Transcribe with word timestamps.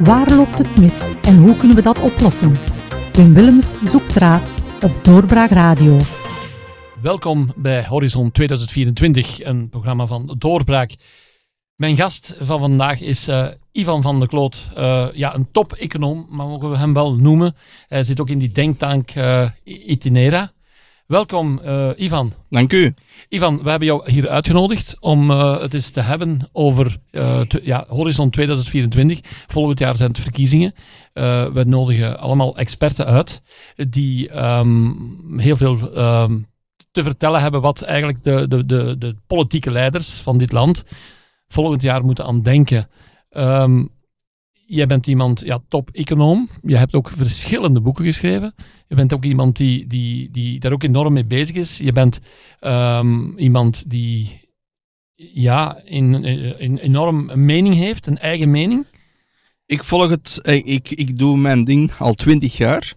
Waar 0.00 0.30
loopt 0.30 0.58
het 0.58 0.78
mis 0.78 1.06
en 1.22 1.36
hoe 1.36 1.56
kunnen 1.56 1.76
we 1.76 1.82
dat 1.82 2.02
oplossen? 2.02 2.58
Wim 3.12 3.34
Willems 3.34 3.74
zoekt 3.84 4.16
raad 4.16 4.54
op 4.82 5.04
Doorbraak 5.04 5.50
Radio. 5.50 5.98
Welkom 7.02 7.52
bij 7.56 7.86
Horizon 7.86 8.30
2024, 8.30 9.44
een 9.44 9.68
programma 9.68 10.06
van 10.06 10.34
Doorbraak. 10.38 10.94
Mijn 11.74 11.96
gast 11.96 12.36
van 12.38 12.60
vandaag 12.60 13.00
is 13.00 13.28
uh, 13.28 13.48
Ivan 13.72 14.02
van 14.02 14.18
der 14.18 14.28
Kloot. 14.28 14.68
Uh, 14.78 15.08
ja, 15.12 15.34
een 15.34 15.50
top-econoom, 15.50 16.26
maar 16.30 16.46
mogen 16.46 16.70
we 16.70 16.76
hem 16.76 16.92
wel 16.92 17.14
noemen. 17.14 17.54
Hij 17.88 18.02
zit 18.02 18.20
ook 18.20 18.30
in 18.30 18.38
die 18.38 18.52
denktank 18.52 19.14
uh, 19.14 19.50
Itinera. 19.64 20.52
Welkom, 21.10 21.60
Ivan. 21.96 22.32
Dank 22.50 22.72
u. 22.72 22.94
Ivan, 23.28 23.62
we 23.62 23.70
hebben 23.70 23.88
jou 23.88 24.10
hier 24.10 24.28
uitgenodigd 24.28 24.96
om 25.00 25.30
het 25.30 25.74
eens 25.74 25.90
te 25.90 26.00
hebben 26.00 26.48
over 26.52 26.96
ja, 27.62 27.84
Horizon 27.88 28.30
2024. 28.30 29.20
Volgend 29.46 29.78
jaar 29.78 29.96
zijn 29.96 30.10
het 30.10 30.20
verkiezingen. 30.20 30.74
we 31.52 31.62
nodigen 31.66 32.18
allemaal 32.18 32.56
experten 32.56 33.06
uit 33.06 33.42
die 33.76 34.44
um, 34.44 35.38
heel 35.38 35.56
veel 35.56 35.98
um, 35.98 36.46
te 36.90 37.02
vertellen 37.02 37.40
hebben 37.40 37.60
wat 37.60 37.82
eigenlijk 37.82 38.24
de, 38.24 38.48
de, 38.48 38.66
de, 38.66 38.98
de 38.98 39.16
politieke 39.26 39.70
leiders 39.70 40.20
van 40.20 40.38
dit 40.38 40.52
land 40.52 40.84
volgend 41.48 41.82
jaar 41.82 42.04
moeten 42.04 42.24
aan 42.24 42.42
denken. 42.42 42.88
Um, 43.30 43.90
jij 44.66 44.86
bent 44.86 45.06
iemand, 45.06 45.40
ja, 45.40 45.58
top-econoom. 45.68 46.48
Je 46.62 46.76
hebt 46.76 46.94
ook 46.94 47.08
verschillende 47.08 47.80
boeken 47.80 48.04
geschreven. 48.04 48.54
Je 48.90 48.96
bent 48.96 49.12
ook 49.12 49.24
iemand 49.24 49.56
die, 49.56 49.86
die, 49.86 50.30
die 50.30 50.60
daar 50.60 50.72
ook 50.72 50.82
enorm 50.82 51.12
mee 51.12 51.24
bezig 51.24 51.56
is. 51.56 51.78
Je 51.78 51.92
bent 51.92 52.20
um, 52.60 53.38
iemand 53.38 53.90
die 53.90 54.40
ja, 55.14 55.80
in, 55.84 56.24
in, 56.58 56.78
enorm 56.78 57.30
een 57.30 57.44
mening 57.44 57.74
heeft, 57.74 58.06
een 58.06 58.18
eigen 58.18 58.50
mening. 58.50 58.86
Ik 59.66 59.84
volg 59.84 60.10
het, 60.10 60.38
eh, 60.42 60.66
ik, 60.66 60.90
ik 60.90 61.18
doe 61.18 61.36
mijn 61.36 61.64
ding 61.64 61.92
al 61.98 62.14
twintig 62.14 62.56
jaar. 62.56 62.92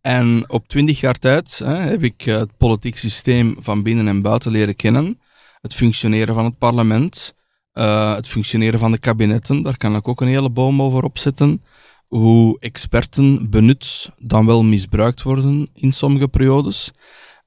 En 0.00 0.50
op 0.50 0.68
twintig 0.68 1.00
jaar 1.00 1.18
tijd 1.18 1.58
hè, 1.58 1.76
heb 1.76 2.02
ik 2.02 2.20
het 2.20 2.56
politiek 2.56 2.96
systeem 2.96 3.56
van 3.60 3.82
binnen 3.82 4.08
en 4.08 4.22
buiten 4.22 4.50
leren 4.50 4.76
kennen. 4.76 5.20
Het 5.60 5.74
functioneren 5.74 6.34
van 6.34 6.44
het 6.44 6.58
parlement. 6.58 7.34
Uh, 7.74 8.14
het 8.14 8.28
functioneren 8.28 8.78
van 8.78 8.90
de 8.90 8.98
kabinetten, 8.98 9.62
daar 9.62 9.76
kan 9.76 9.96
ik 9.96 10.08
ook 10.08 10.20
een 10.20 10.28
hele 10.28 10.50
boom 10.50 10.82
over 10.82 11.02
opzetten. 11.02 11.62
Hoe 12.08 12.58
experten 12.58 13.50
benut 13.50 14.10
dan 14.18 14.46
wel 14.46 14.64
misbruikt 14.64 15.22
worden 15.22 15.68
in 15.74 15.92
sommige 15.92 16.28
periodes. 16.28 16.90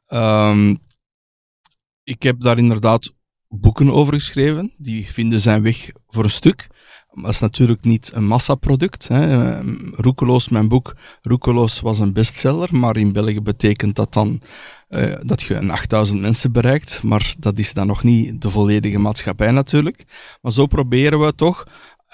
Um, 0.07 0.79
ik 2.03 2.23
heb 2.23 2.39
daar 2.39 2.57
inderdaad 2.57 3.11
boeken 3.47 3.91
over 3.91 4.13
geschreven. 4.13 4.73
Die 4.77 5.11
vinden 5.11 5.39
zijn 5.39 5.63
weg 5.63 5.89
voor 6.07 6.23
een 6.23 6.29
stuk. 6.29 6.67
Maar 7.11 7.23
dat 7.23 7.33
is 7.33 7.39
natuurlijk 7.39 7.83
niet 7.83 8.11
een 8.13 8.27
massaproduct. 8.27 9.07
Hè. 9.07 9.59
Roekeloos, 9.91 10.49
mijn 10.49 10.67
boek 10.67 10.95
Roekeloos 11.21 11.79
was 11.79 11.99
een 11.99 12.13
bestseller, 12.13 12.75
maar 12.75 12.97
in 12.97 13.13
België 13.13 13.41
betekent 13.41 13.95
dat 13.95 14.13
dan 14.13 14.41
uh, 14.89 15.15
dat 15.21 15.41
je 15.41 15.55
een 15.55 15.71
8000 15.71 16.21
mensen 16.21 16.51
bereikt. 16.51 17.03
Maar 17.03 17.33
dat 17.37 17.59
is 17.59 17.73
dan 17.73 17.87
nog 17.87 18.03
niet 18.03 18.41
de 18.41 18.49
volledige 18.49 18.99
maatschappij 18.99 19.51
natuurlijk. 19.51 20.03
Maar 20.41 20.51
zo 20.51 20.65
proberen 20.65 21.19
we 21.19 21.35
toch 21.35 21.63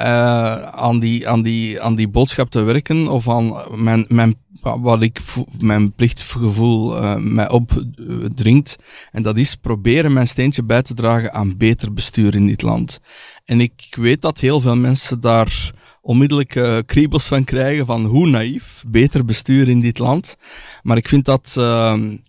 uh, 0.02 0.62
aan, 0.62 1.00
die, 1.00 1.30
aan, 1.30 1.42
die, 1.42 1.82
aan 1.82 1.96
die 1.96 2.08
boodschap 2.08 2.50
te 2.50 2.62
werken 2.62 3.08
of 3.08 3.30
aan 3.30 3.56
mijn, 3.84 4.06
mijn, 4.08 4.36
wat 4.62 5.02
ik, 5.02 5.20
mijn 5.60 5.94
plichtgevoel 5.94 7.04
uh, 7.04 7.16
mij 7.16 7.50
opdringt. 7.50 8.76
En 9.12 9.24
dat 9.24 9.38
is 9.38 9.56
proberen 9.56 10.14
mijn 10.14 10.28
steentje 10.28 10.64
bij 10.64 10.82
te 10.82 10.94
dragen 10.94 11.34
aan 11.34 11.58
beter 11.58 11.94
bestuur 11.94 12.36
in 12.36 12.48
dit 12.48 12.62
land. 12.62 13.00
En 13.46 13.62
ik 13.62 13.88
weet 13.90 14.22
dat 14.22 14.40
heel 14.40 14.62
veel 14.62 14.76
mensen 14.76 15.20
daar 15.20 15.72
onmiddellijk 16.02 16.84
kriebels 16.86 17.26
van 17.26 17.44
krijgen 17.44 17.86
van 17.86 18.06
hoe 18.06 18.28
naïef, 18.28 18.84
beter 18.88 19.26
bestuur 19.26 19.70
in 19.70 19.82
dit 19.82 20.00
land. 20.00 20.36
Maar 20.84 20.98
ik 20.98 21.08
vind 21.08 21.26
dat 21.26 21.54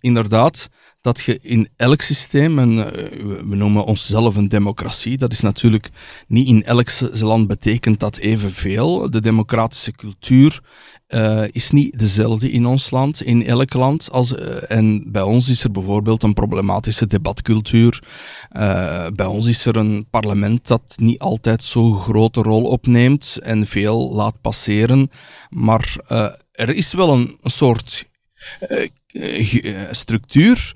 inderdaad 0.01 0.69
dat 1.09 1.25
je 1.25 1.39
in 1.43 1.69
elk 1.77 2.01
systeem, 2.03 2.59
en 2.59 2.73
uh, 2.73 2.85
we 3.49 3.55
noemen 3.55 3.85
onszelf 3.85 4.37
een 4.37 4.49
democratie, 4.49 5.17
dat 5.17 5.33
is 5.33 5.41
natuurlijk 5.41 5.89
niet 6.27 6.47
in 6.47 6.65
elk 6.65 6.91
land 7.21 7.47
betekent 7.47 8.01
dat 8.01 8.17
evenveel. 8.17 9.11
De 9.11 9.21
democratische 9.21 9.93
cultuur 9.93 10.61
uh, 11.09 11.45
is 11.51 11.71
niet 11.71 11.99
dezelfde 11.99 12.51
in 12.51 12.67
ons 12.67 12.91
land, 12.91 13.23
in 13.23 13.47
elk 13.47 13.73
land. 13.73 14.11
Als, 14.11 14.33
uh, 14.33 14.71
en 14.71 15.13
bij 15.13 15.23
ons 15.23 15.49
is 15.49 15.65
er 15.65 15.71
bijvoorbeeld 15.71 16.23
een 16.23 16.35
problematische 16.35 17.07
debatcultuur. 17.07 18.03
Bij 19.15 19.27
ons 19.27 19.47
is 19.47 19.65
er 19.65 19.77
een 19.77 20.07
parlement 20.11 20.67
dat 20.67 20.95
niet 20.97 21.19
altijd 21.19 21.65
zo'n 21.65 21.99
grote 22.01 22.43
rol 22.43 22.65
opneemt 22.65 23.39
en 23.43 23.67
veel 23.67 24.13
laat 24.13 24.41
passeren. 24.41 25.11
Maar 25.51 25.97
er 26.53 26.71
is 26.75 26.93
wel 26.93 27.13
een, 27.13 27.39
een 27.43 27.51
soort 27.51 28.05
structuur 29.91 30.75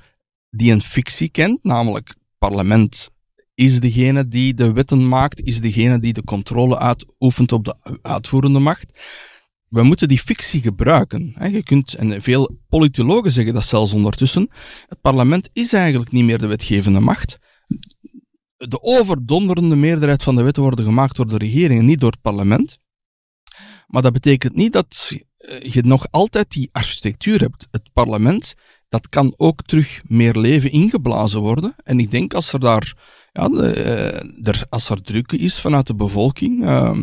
die 0.57 0.73
een 0.73 0.83
fictie 0.83 1.29
kent, 1.29 1.65
namelijk 1.65 2.09
het 2.09 2.19
parlement 2.39 3.09
is 3.55 3.81
degene 3.81 4.29
die 4.29 4.55
de 4.55 4.73
wetten 4.73 5.09
maakt, 5.09 5.43
is 5.43 5.61
degene 5.61 5.99
die 5.99 6.13
de 6.13 6.25
controle 6.25 6.79
uitoefent 6.79 7.53
op 7.53 7.65
de 7.65 7.99
uitvoerende 8.03 8.59
macht 8.59 8.93
we 9.73 9.83
moeten 9.83 10.09
die 10.09 10.19
fictie 10.19 10.63
gebruiken. 10.63 11.35
Je 11.53 11.63
kunt, 11.63 11.95
en 11.95 12.23
veel 12.23 12.59
politologen 12.69 13.31
zeggen 13.31 13.55
dat 13.55 13.65
zelfs 13.65 13.93
ondertussen, 13.93 14.51
het 14.87 15.01
parlement 15.01 15.49
is 15.53 15.73
eigenlijk 15.73 16.11
niet 16.11 16.25
meer 16.25 16.39
de 16.39 16.47
wetgevende 16.47 17.01
macht. 17.01 17.39
De 18.57 18.83
overdonderende 18.83 19.77
meerderheid 19.77 20.23
van 20.23 20.37
de 20.37 20.43
wetten 20.43 20.63
worden 20.63 20.85
gemaakt 20.85 21.17
door 21.17 21.29
de 21.29 21.39
regering 21.39 21.81
en 21.81 21.87
niet 21.87 22.01
door 22.01 22.11
het 22.11 22.21
parlement. 22.21 22.79
Maar 23.87 24.03
dat 24.03 24.13
betekent 24.13 24.55
niet 24.55 24.73
dat 24.73 25.13
je 25.63 25.83
nog 25.83 26.07
altijd 26.11 26.51
die 26.51 26.69
architectuur 26.73 27.41
hebt. 27.41 27.69
Het 27.71 27.93
parlement, 27.93 28.55
dat 28.93 29.09
kan 29.09 29.35
ook 29.37 29.63
terug 29.63 30.03
meer 30.07 30.37
leven 30.39 30.71
ingeblazen 30.71 31.41
worden. 31.41 31.75
En 31.85 32.01
ik 32.01 32.11
denk 32.11 32.35
als 32.35 32.53
er 32.53 32.61
daar 32.61 32.95
ja, 33.33 33.49
eh, 33.49 34.63
als 34.69 34.89
er 34.89 35.03
druk 35.03 35.33
is 35.33 35.61
vanuit 35.61 35.87
de 35.87 35.95
bevolking, 35.95 36.65
uh, 36.65 36.99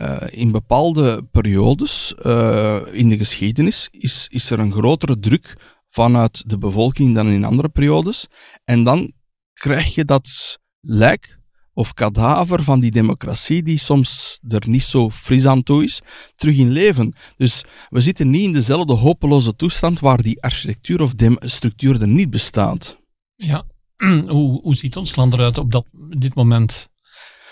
uh, 0.00 0.16
in 0.30 0.50
bepaalde 0.50 1.22
periodes 1.30 2.14
uh, 2.26 2.78
in 2.92 3.08
de 3.08 3.16
geschiedenis, 3.16 3.88
is, 3.90 4.26
is 4.30 4.50
er 4.50 4.58
een 4.58 4.72
grotere 4.72 5.18
druk 5.18 5.56
vanuit 5.90 6.42
de 6.46 6.58
bevolking 6.58 7.14
dan 7.14 7.28
in 7.28 7.44
andere 7.44 7.68
periodes. 7.68 8.26
En 8.64 8.84
dan 8.84 9.12
krijg 9.52 9.94
je 9.94 10.04
dat 10.04 10.58
lijk 10.80 11.37
of 11.78 11.94
kadaver 11.94 12.62
van 12.62 12.80
die 12.80 12.90
democratie, 12.90 13.62
die 13.62 13.78
soms 13.78 14.38
er 14.48 14.68
niet 14.68 14.82
zo 14.82 15.10
fris 15.10 15.46
aan 15.46 15.62
toe 15.62 15.84
is, 15.84 16.00
terug 16.36 16.56
in 16.56 16.70
leven. 16.70 17.14
Dus 17.36 17.64
we 17.88 18.00
zitten 18.00 18.30
niet 18.30 18.44
in 18.44 18.52
dezelfde 18.52 18.92
hopeloze 18.92 19.56
toestand 19.56 20.00
waar 20.00 20.22
die 20.22 20.42
architectuur 20.42 21.02
of 21.02 21.12
structuur 21.40 22.00
er 22.00 22.08
niet 22.08 22.30
bestaat. 22.30 22.98
Ja, 23.34 23.64
hoe, 24.26 24.60
hoe 24.60 24.74
ziet 24.76 24.96
ons 24.96 25.16
land 25.16 25.32
eruit 25.32 25.58
op 25.58 25.72
dat, 25.72 25.86
dit 26.18 26.34
moment? 26.34 26.88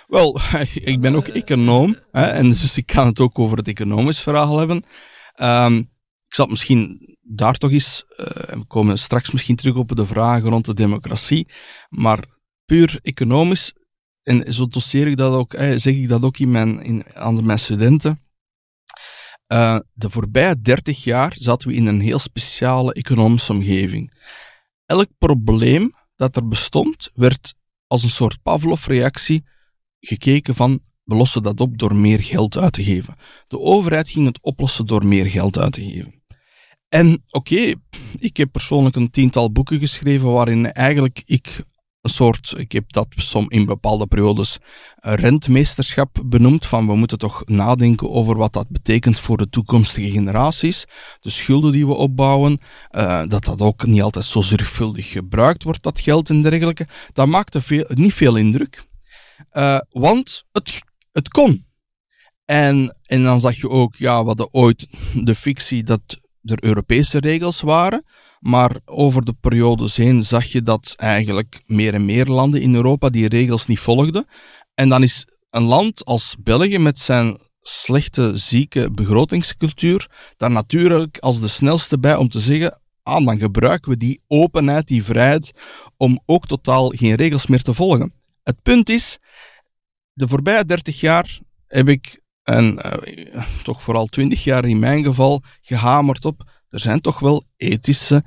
Wel, 0.07 0.41
ik 0.93 1.01
ben 1.01 1.15
ook 1.15 1.27
econoom, 1.27 1.97
hè, 2.11 2.25
en 2.25 2.49
dus 2.49 2.77
ik 2.77 2.87
kan 2.87 3.07
het 3.07 3.21
ook 3.21 3.39
over 3.39 3.57
het 3.57 3.69
economisch 3.69 4.21
verhaal 4.21 4.59
hebben. 4.59 4.85
Um, 5.43 5.79
ik 6.29 6.35
zal 6.35 6.47
misschien 6.47 7.17
daar 7.23 7.55
toch 7.55 7.71
eens, 7.71 8.05
uh, 8.11 8.27
we 8.27 8.65
komen 8.67 8.99
straks 8.99 9.31
misschien 9.31 9.57
terug 9.57 9.75
op 9.75 9.97
de 9.97 10.07
vragen 10.07 10.51
rond 10.51 10.65
de 10.65 10.75
democratie, 10.75 11.49
maar 11.89 12.25
puur 12.65 12.99
economisch, 13.03 13.75
en 14.27 14.53
zo 14.53 14.67
doseer 14.67 15.07
ik 15.07 15.17
dat 15.17 15.33
ook, 15.33 15.55
zeg 15.59 15.95
ik 15.95 16.09
dat 16.09 16.23
ook 16.23 16.39
in 16.39 16.51
mijn, 16.51 16.83
in, 16.83 17.05
aan 17.15 17.47
mijn 17.47 17.59
studenten. 17.59 18.21
Uh, 19.53 19.79
de 19.93 20.11
voorbije 20.11 20.61
dertig 20.61 21.05
jaar 21.05 21.35
zaten 21.39 21.69
we 21.69 21.75
in 21.75 21.87
een 21.87 22.01
heel 22.01 22.19
speciale 22.19 22.93
economische 22.93 23.53
omgeving. 23.53 24.13
Elk 24.87 25.09
probleem 25.19 25.95
dat 26.17 26.37
er 26.37 26.49
bestond, 26.49 27.11
werd 27.15 27.55
als 27.87 28.03
een 28.03 28.11
soort 28.11 28.43
Pavlov-reactie 28.43 29.45
gekeken 30.01 30.55
van 30.55 30.81
we 31.05 31.15
lossen 31.15 31.43
dat 31.43 31.61
op 31.61 31.79
door 31.79 31.95
meer 31.95 32.23
geld 32.23 32.57
uit 32.57 32.73
te 32.73 32.85
geven. 32.85 33.15
De 33.47 33.59
overheid 33.59 34.09
ging 34.09 34.27
het 34.27 34.41
oplossen 34.41 34.87
door 34.87 35.07
meer 35.07 35.27
geld 35.27 35.59
uit 35.59 35.73
te 35.73 35.83
geven. 35.83 36.23
En 36.89 37.25
oké, 37.31 37.75
ik 38.19 38.37
heb 38.37 38.53
persoonlijk 38.53 38.97
een 38.97 39.11
tiental 39.11 39.53
boeken 39.53 39.79
geschreven 39.79 40.33
waarin 40.33 40.73
eigenlijk 40.73 41.23
ik 41.25 41.65
een 42.07 42.13
soort, 42.13 42.55
ik 42.57 42.73
heb 42.73 42.93
dat 42.93 43.07
som 43.17 43.51
in 43.51 43.65
bepaalde 43.65 44.07
periodes 44.07 44.59
rentmeesterschap 45.01 46.23
benoemd, 46.25 46.67
van 46.67 46.87
we 46.87 46.97
moeten 46.97 47.19
toch 47.19 47.43
nadenken 47.45 48.11
over 48.11 48.37
wat 48.37 48.53
dat 48.53 48.69
betekent 48.69 49.19
voor 49.19 49.37
de 49.37 49.49
toekomstige 49.49 50.11
generaties, 50.11 50.85
de 51.21 51.31
schulden 51.31 51.73
die 51.73 51.87
we 51.87 51.95
opbouwen, 51.95 52.59
uh, 52.91 53.27
dat 53.27 53.45
dat 53.45 53.61
ook 53.61 53.87
niet 53.87 54.03
altijd 54.03 54.25
zo 54.25 54.41
zorgvuldig 54.41 55.11
gebruikt 55.11 55.63
wordt, 55.63 55.83
dat 55.83 56.01
geld 56.01 56.31
en 56.31 56.43
dergelijke. 56.43 56.87
Dat 57.13 57.27
maakte 57.27 57.61
veel, 57.61 57.85
niet 57.89 58.15
veel 58.15 58.37
indruk, 58.37 58.87
uh, 59.53 59.79
want 59.91 60.45
het, 60.53 60.83
het 61.13 61.29
kon. 61.29 61.67
En, 62.45 62.97
en 63.03 63.23
dan 63.23 63.41
zag 63.41 63.57
je 63.57 63.69
ook, 63.69 63.97
ja, 63.97 64.25
hadden 64.25 64.53
ooit 64.53 64.87
de 65.15 65.35
fictie 65.35 65.83
dat 65.85 66.25
er 66.51 66.65
Europese 66.65 67.19
regels 67.19 67.61
waren. 67.61 68.05
Maar 68.41 68.77
over 68.85 69.25
de 69.25 69.35
periodes 69.41 69.97
heen 69.97 70.23
zag 70.23 70.45
je 70.45 70.63
dat 70.63 70.95
eigenlijk 70.97 71.61
meer 71.67 71.95
en 71.95 72.05
meer 72.05 72.27
landen 72.27 72.61
in 72.61 72.75
Europa 72.75 73.09
die 73.09 73.29
regels 73.29 73.67
niet 73.67 73.79
volgden. 73.79 74.27
En 74.75 74.89
dan 74.89 75.03
is 75.03 75.27
een 75.51 75.63
land 75.63 76.05
als 76.05 76.37
België 76.43 76.79
met 76.79 76.99
zijn 76.99 77.39
slechte, 77.61 78.37
zieke 78.37 78.91
begrotingscultuur 78.91 80.11
daar 80.37 80.51
natuurlijk 80.51 81.19
als 81.19 81.41
de 81.41 81.49
snelste 81.49 81.99
bij 81.99 82.17
om 82.17 82.29
te 82.29 82.41
zeggen, 82.41 82.81
ah, 83.03 83.27
dan 83.27 83.39
gebruiken 83.39 83.91
we 83.91 83.97
die 83.97 84.21
openheid, 84.27 84.87
die 84.87 85.05
vrijheid, 85.05 85.53
om 85.97 86.21
ook 86.27 86.47
totaal 86.47 86.89
geen 86.89 87.15
regels 87.15 87.47
meer 87.47 87.63
te 87.63 87.75
volgen. 87.75 88.13
Het 88.43 88.63
punt 88.63 88.89
is, 88.89 89.19
de 90.13 90.29
voorbije 90.29 90.65
30 90.65 91.01
jaar 91.01 91.39
heb 91.67 91.89
ik, 91.89 92.21
en 92.47 92.79
uh, 92.87 93.43
toch 93.63 93.83
vooral 93.83 94.07
20 94.07 94.45
jaar 94.45 94.65
in 94.65 94.79
mijn 94.79 95.05
geval, 95.05 95.43
gehamerd 95.61 96.25
op, 96.25 96.51
er 96.69 96.81
zijn 96.81 97.01
toch 97.01 97.19
wel 97.19 97.45
ethische, 97.57 98.25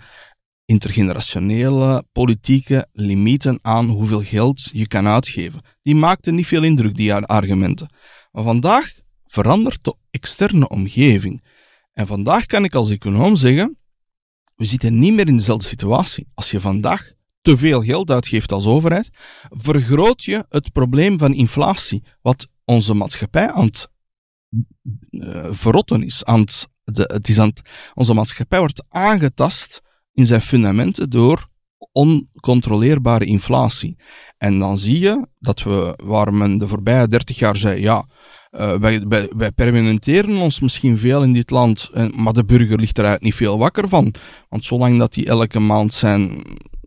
intergenerationele, 0.65 2.03
politieke 2.11 2.87
limieten 2.91 3.59
aan 3.61 3.87
hoeveel 3.89 4.21
geld 4.21 4.69
je 4.71 4.87
kan 4.87 5.07
uitgeven. 5.07 5.61
Die 5.81 5.95
maakten 5.95 6.35
niet 6.35 6.47
veel 6.47 6.63
indruk, 6.63 6.95
die 6.95 7.13
argumenten. 7.13 7.89
Maar 8.31 8.43
vandaag 8.43 8.91
verandert 9.25 9.83
de 9.83 9.95
externe 10.11 10.69
omgeving. 10.69 11.43
En 11.93 12.07
vandaag 12.07 12.45
kan 12.45 12.63
ik 12.63 12.75
als 12.75 12.89
econoom 12.89 13.35
zeggen, 13.35 13.77
we 14.55 14.65
zitten 14.65 14.99
niet 14.99 15.13
meer 15.13 15.27
in 15.27 15.35
dezelfde 15.35 15.67
situatie. 15.67 16.27
Als 16.33 16.51
je 16.51 16.61
vandaag 16.61 17.11
te 17.41 17.57
veel 17.57 17.81
geld 17.81 18.11
uitgeeft 18.11 18.51
als 18.51 18.65
overheid, 18.65 19.09
vergroot 19.49 20.23
je 20.23 20.45
het 20.49 20.71
probleem 20.71 21.17
van 21.17 21.33
inflatie, 21.33 22.03
wat 22.21 22.47
onze 22.65 22.93
maatschappij 22.93 23.51
aan 23.51 23.65
het 23.65 23.89
verrotten 25.49 26.03
is. 26.03 26.25
Aan 26.25 26.39
het, 26.39 26.67
de, 26.83 27.09
het 27.13 27.27
is 27.27 27.39
aan 27.39 27.53
onze 27.93 28.13
maatschappij 28.13 28.59
wordt 28.59 28.83
aangetast 28.89 29.81
in 30.13 30.25
zijn 30.25 30.41
fundamenten 30.41 31.09
door 31.09 31.49
oncontroleerbare 31.91 33.25
inflatie. 33.25 33.97
En 34.37 34.59
dan 34.59 34.77
zie 34.77 34.99
je 34.99 35.27
dat 35.39 35.63
we, 35.63 35.93
waar 36.03 36.33
men 36.33 36.57
de 36.57 36.67
voorbije 36.67 37.07
30 37.07 37.39
jaar 37.39 37.55
zei, 37.55 37.81
ja, 37.81 38.05
uh, 38.51 38.73
wij, 38.75 39.05
wij, 39.35 39.51
permanenteren 39.51 40.37
ons 40.37 40.59
misschien 40.59 40.97
veel 40.97 41.23
in 41.23 41.33
dit 41.33 41.49
land, 41.49 41.89
maar 42.15 42.33
de 42.33 42.45
burger 42.45 42.79
ligt 42.79 42.97
eruit 42.97 43.21
niet 43.21 43.35
veel 43.35 43.57
wakker 43.57 43.89
van. 43.89 44.13
Want 44.49 44.65
zolang 44.65 44.99
dat 44.99 45.15
hij 45.15 45.27
elke 45.27 45.59
maand 45.59 45.93
zijn, 45.93 46.41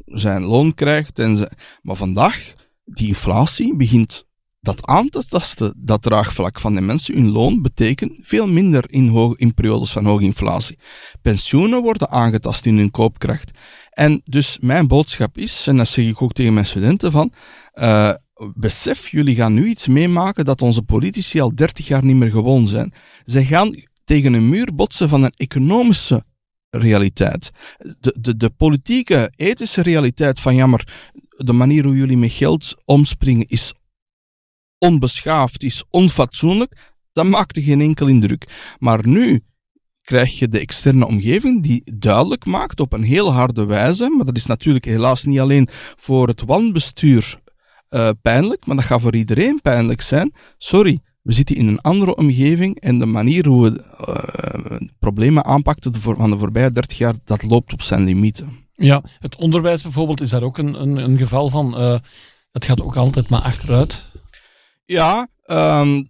zijn 0.05 0.43
loon 0.43 0.75
krijgt, 0.75 1.19
en 1.19 1.57
maar 1.83 1.97
vandaag, 1.97 2.55
die 2.85 3.09
inflatie 3.09 3.77
begint 3.77 4.27
dat 4.63 4.87
aan 4.87 5.09
te 5.09 5.27
tasten, 5.29 5.75
dat 5.77 6.03
draagvlak 6.03 6.61
van 6.61 6.75
de 6.75 6.81
mensen. 6.81 7.15
Hun 7.15 7.31
loon 7.31 7.63
betekent 7.63 8.13
veel 8.21 8.49
minder 8.49 8.85
in, 8.89 9.35
in 9.37 9.55
periodes 9.55 9.91
van 9.91 10.05
hoge 10.05 10.25
inflatie. 10.25 10.79
Pensioenen 11.23 11.83
worden 11.83 12.11
aangetast 12.11 12.67
in 12.67 12.77
hun 12.77 12.91
koopkracht. 12.91 13.59
En 13.91 14.21
dus 14.25 14.59
mijn 14.61 14.87
boodschap 14.87 15.39
is, 15.39 15.67
en 15.67 15.77
dat 15.77 15.89
zeg 15.89 16.07
ik 16.07 16.23
ook 16.23 16.33
tegen 16.33 16.55
mijn 16.55 16.67
studenten 16.67 17.13
van, 17.13 17.33
uh, 17.75 18.13
besef, 18.55 19.09
jullie 19.09 19.35
gaan 19.35 19.55
nu 19.55 19.67
iets 19.67 19.87
meemaken 19.87 20.45
dat 20.45 20.63
onze 20.63 20.83
politici 20.83 21.41
al 21.41 21.55
30 21.55 21.87
jaar 21.87 22.05
niet 22.05 22.17
meer 22.17 22.31
gewoon 22.31 22.67
zijn. 22.67 22.93
Zij 23.25 23.45
gaan 23.45 23.75
tegen 24.05 24.33
een 24.33 24.49
muur 24.49 24.75
botsen 24.75 25.09
van 25.09 25.23
een 25.23 25.35
economische 25.37 26.25
realiteit. 26.71 27.51
De, 28.01 28.17
de, 28.21 28.37
de 28.37 28.51
politieke, 28.51 29.33
ethische 29.37 29.83
realiteit 29.83 30.41
van 30.41 30.55
jammer, 30.55 30.89
de 31.37 31.53
manier 31.53 31.85
hoe 31.85 31.97
jullie 31.97 32.17
met 32.17 32.33
geld 32.33 32.75
omspringen 32.85 33.47
is 33.49 33.73
onbeschaafd, 34.83 35.63
is 35.63 35.85
onfatsoenlijk. 35.91 36.93
Dat 37.13 37.25
maakte 37.25 37.63
geen 37.63 37.81
enkel 37.81 38.07
indruk. 38.07 38.77
Maar 38.79 39.09
nu 39.09 39.43
krijg 40.03 40.39
je 40.39 40.49
de 40.49 40.59
externe 40.59 41.07
omgeving 41.07 41.63
die 41.63 41.83
duidelijk 41.95 42.45
maakt 42.45 42.81
op 42.81 42.93
een 42.93 43.03
heel 43.03 43.33
harde 43.33 43.67
wijze, 43.67 44.15
maar 44.17 44.27
dat 44.27 44.37
is 44.37 44.47
natuurlijk 44.47 44.85
helaas 44.85 45.25
niet 45.25 45.41
alleen 45.41 45.69
voor 45.97 46.29
het 46.29 46.43
wanbestuur 46.43 47.41
uh, 47.91 48.09
pijnlijk, 48.23 48.67
maar 48.67 48.77
dat 48.77 48.85
gaat 48.85 49.01
voor 49.01 49.15
iedereen 49.15 49.61
pijnlijk 49.63 50.01
zijn. 50.01 50.33
Sorry, 50.59 50.99
we 51.23 51.33
zitten 51.33 51.57
in 51.57 51.67
een 51.67 51.81
andere 51.81 52.17
omgeving 52.17 52.81
en 52.81 52.99
de 52.99 53.07
manier 53.07 53.47
hoe 53.47 53.71
we 53.71 53.85
uh, 54.09 54.89
problemen 54.99 55.45
aanpakten 55.45 55.95
van 55.95 56.31
de 56.31 56.39
voorbije 56.39 56.71
30 56.71 56.99
jaar, 56.99 57.15
dat 57.25 57.43
loopt 57.43 57.73
op 57.73 57.83
zijn 57.83 58.05
limieten. 58.05 58.61
Ja, 58.73 59.03
het 59.19 59.37
onderwijs 59.37 59.83
bijvoorbeeld 59.83 60.21
is 60.21 60.31
daar 60.31 60.43
ook 60.43 60.59
een, 60.59 60.81
een, 60.81 60.97
een 60.97 61.19
geval 61.19 61.49
van. 61.49 61.81
Uh, 61.81 61.99
het 62.53 62.65
gaat 62.65 62.83
ook 62.83 62.97
altijd 62.97 63.29
maar 63.29 63.41
achteruit. 63.41 64.11
Ja, 64.93 65.29
um, 65.47 66.09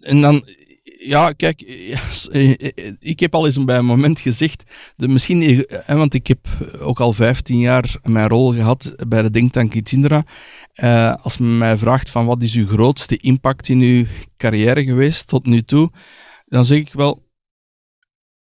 en 0.00 0.20
dan 0.20 0.44
ja, 0.98 1.32
kijk, 1.32 1.60
ik 3.12 3.20
heb 3.20 3.34
al 3.34 3.46
eens 3.46 3.64
bij 3.64 3.78
een 3.78 3.84
moment 3.84 4.20
gezegd, 4.20 4.62
de, 4.96 5.08
misschien, 5.08 5.66
want 5.86 6.14
ik 6.14 6.26
heb 6.26 6.46
ook 6.80 7.00
al 7.00 7.12
15 7.12 7.58
jaar 7.58 7.96
mijn 8.02 8.28
rol 8.28 8.52
gehad 8.52 8.94
bij 9.08 9.22
de 9.22 9.30
Denktank 9.30 9.74
Itindra. 9.74 10.24
Uh, 10.82 11.14
als 11.22 11.38
men 11.38 11.58
mij 11.58 11.78
vraagt 11.78 12.10
van 12.10 12.26
wat 12.26 12.42
is 12.42 12.54
uw 12.54 12.66
grootste 12.66 13.16
impact 13.16 13.68
in 13.68 13.80
uw 13.80 14.04
carrière 14.36 14.84
geweest 14.84 15.28
tot 15.28 15.46
nu 15.46 15.62
toe, 15.62 15.90
dan 16.46 16.64
zeg 16.64 16.78
ik 16.78 16.92
wel, 16.92 17.26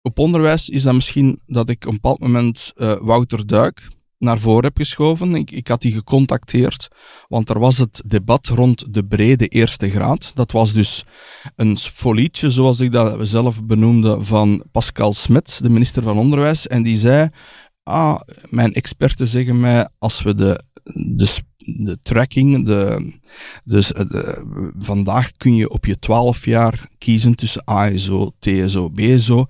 op 0.01 0.19
onderwijs 0.19 0.69
is 0.69 0.81
dat 0.81 0.93
misschien 0.93 1.39
dat 1.45 1.69
ik 1.69 1.83
op 1.83 1.89
een 1.89 1.93
bepaald 2.01 2.19
moment 2.19 2.73
uh, 2.75 2.95
Wouter 2.99 3.47
Duik, 3.47 3.87
naar 4.17 4.39
voren 4.39 4.63
heb 4.63 4.77
geschoven. 4.77 5.35
Ik, 5.35 5.51
ik 5.51 5.67
had 5.67 5.81
die 5.81 5.93
gecontacteerd, 5.93 6.87
want 7.27 7.49
er 7.49 7.59
was 7.59 7.77
het 7.77 8.01
debat 8.05 8.47
rond 8.47 8.93
de 8.93 9.05
brede 9.05 9.47
eerste 9.47 9.89
graad. 9.89 10.31
Dat 10.35 10.51
was 10.51 10.73
dus 10.73 11.05
een 11.55 11.77
folietje, 11.77 12.49
zoals 12.49 12.79
ik 12.79 12.91
dat 12.91 13.27
zelf 13.27 13.63
benoemde, 13.63 14.23
van 14.23 14.63
Pascal 14.71 15.13
Smets, 15.13 15.57
de 15.57 15.69
minister 15.69 16.03
van 16.03 16.17
Onderwijs. 16.17 16.67
En 16.67 16.83
die 16.83 16.97
zei, 16.97 17.29
ah, 17.83 18.19
mijn 18.49 18.73
experten 18.73 19.27
zeggen 19.27 19.59
mij, 19.59 19.87
als 19.97 20.21
we 20.21 20.35
de, 20.35 20.63
de, 21.17 21.27
de 21.57 21.99
tracking, 22.01 22.65
de, 22.65 23.11
dus 23.63 23.87
de, 23.87 24.73
vandaag 24.77 25.31
kun 25.31 25.55
je 25.55 25.69
op 25.69 25.85
je 25.85 25.99
12 25.99 26.45
jaar 26.45 26.87
kiezen 26.97 27.35
tussen 27.35 27.63
ASO, 27.63 28.31
TSO, 28.39 28.89
BSO. 28.89 29.45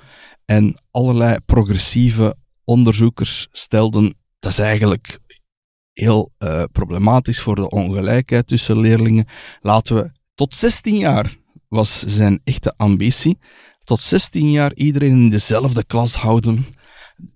En 0.45 0.75
allerlei 0.91 1.37
progressieve 1.45 2.35
onderzoekers 2.63 3.47
stelden 3.51 4.15
dat 4.45 4.53
is 4.53 4.59
eigenlijk 4.59 5.19
heel 5.93 6.31
uh, 6.39 6.63
problematisch 6.71 7.39
voor 7.39 7.55
de 7.55 7.69
ongelijkheid 7.69 8.47
tussen 8.47 8.79
leerlingen. 8.79 9.25
Laten 9.61 9.95
we 9.95 10.11
tot 10.35 10.55
16 10.55 10.97
jaar 10.97 11.37
was 11.67 12.03
zijn 12.07 12.41
echte 12.43 12.73
ambitie. 12.77 13.37
Tot 13.83 14.01
16 14.01 14.51
jaar 14.51 14.73
iedereen 14.73 15.11
in 15.11 15.29
dezelfde 15.29 15.83
klas 15.83 16.13
houden. 16.15 16.65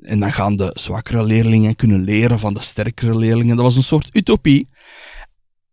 En 0.01 0.19
dan 0.19 0.31
gaan 0.31 0.55
de 0.55 0.71
zwakkere 0.73 1.23
leerlingen 1.23 1.75
kunnen 1.75 2.01
leren 2.01 2.39
van 2.39 2.53
de 2.53 2.61
sterkere 2.61 3.17
leerlingen. 3.17 3.55
Dat 3.55 3.65
was 3.65 3.75
een 3.75 3.83
soort 3.83 4.15
utopie. 4.15 4.69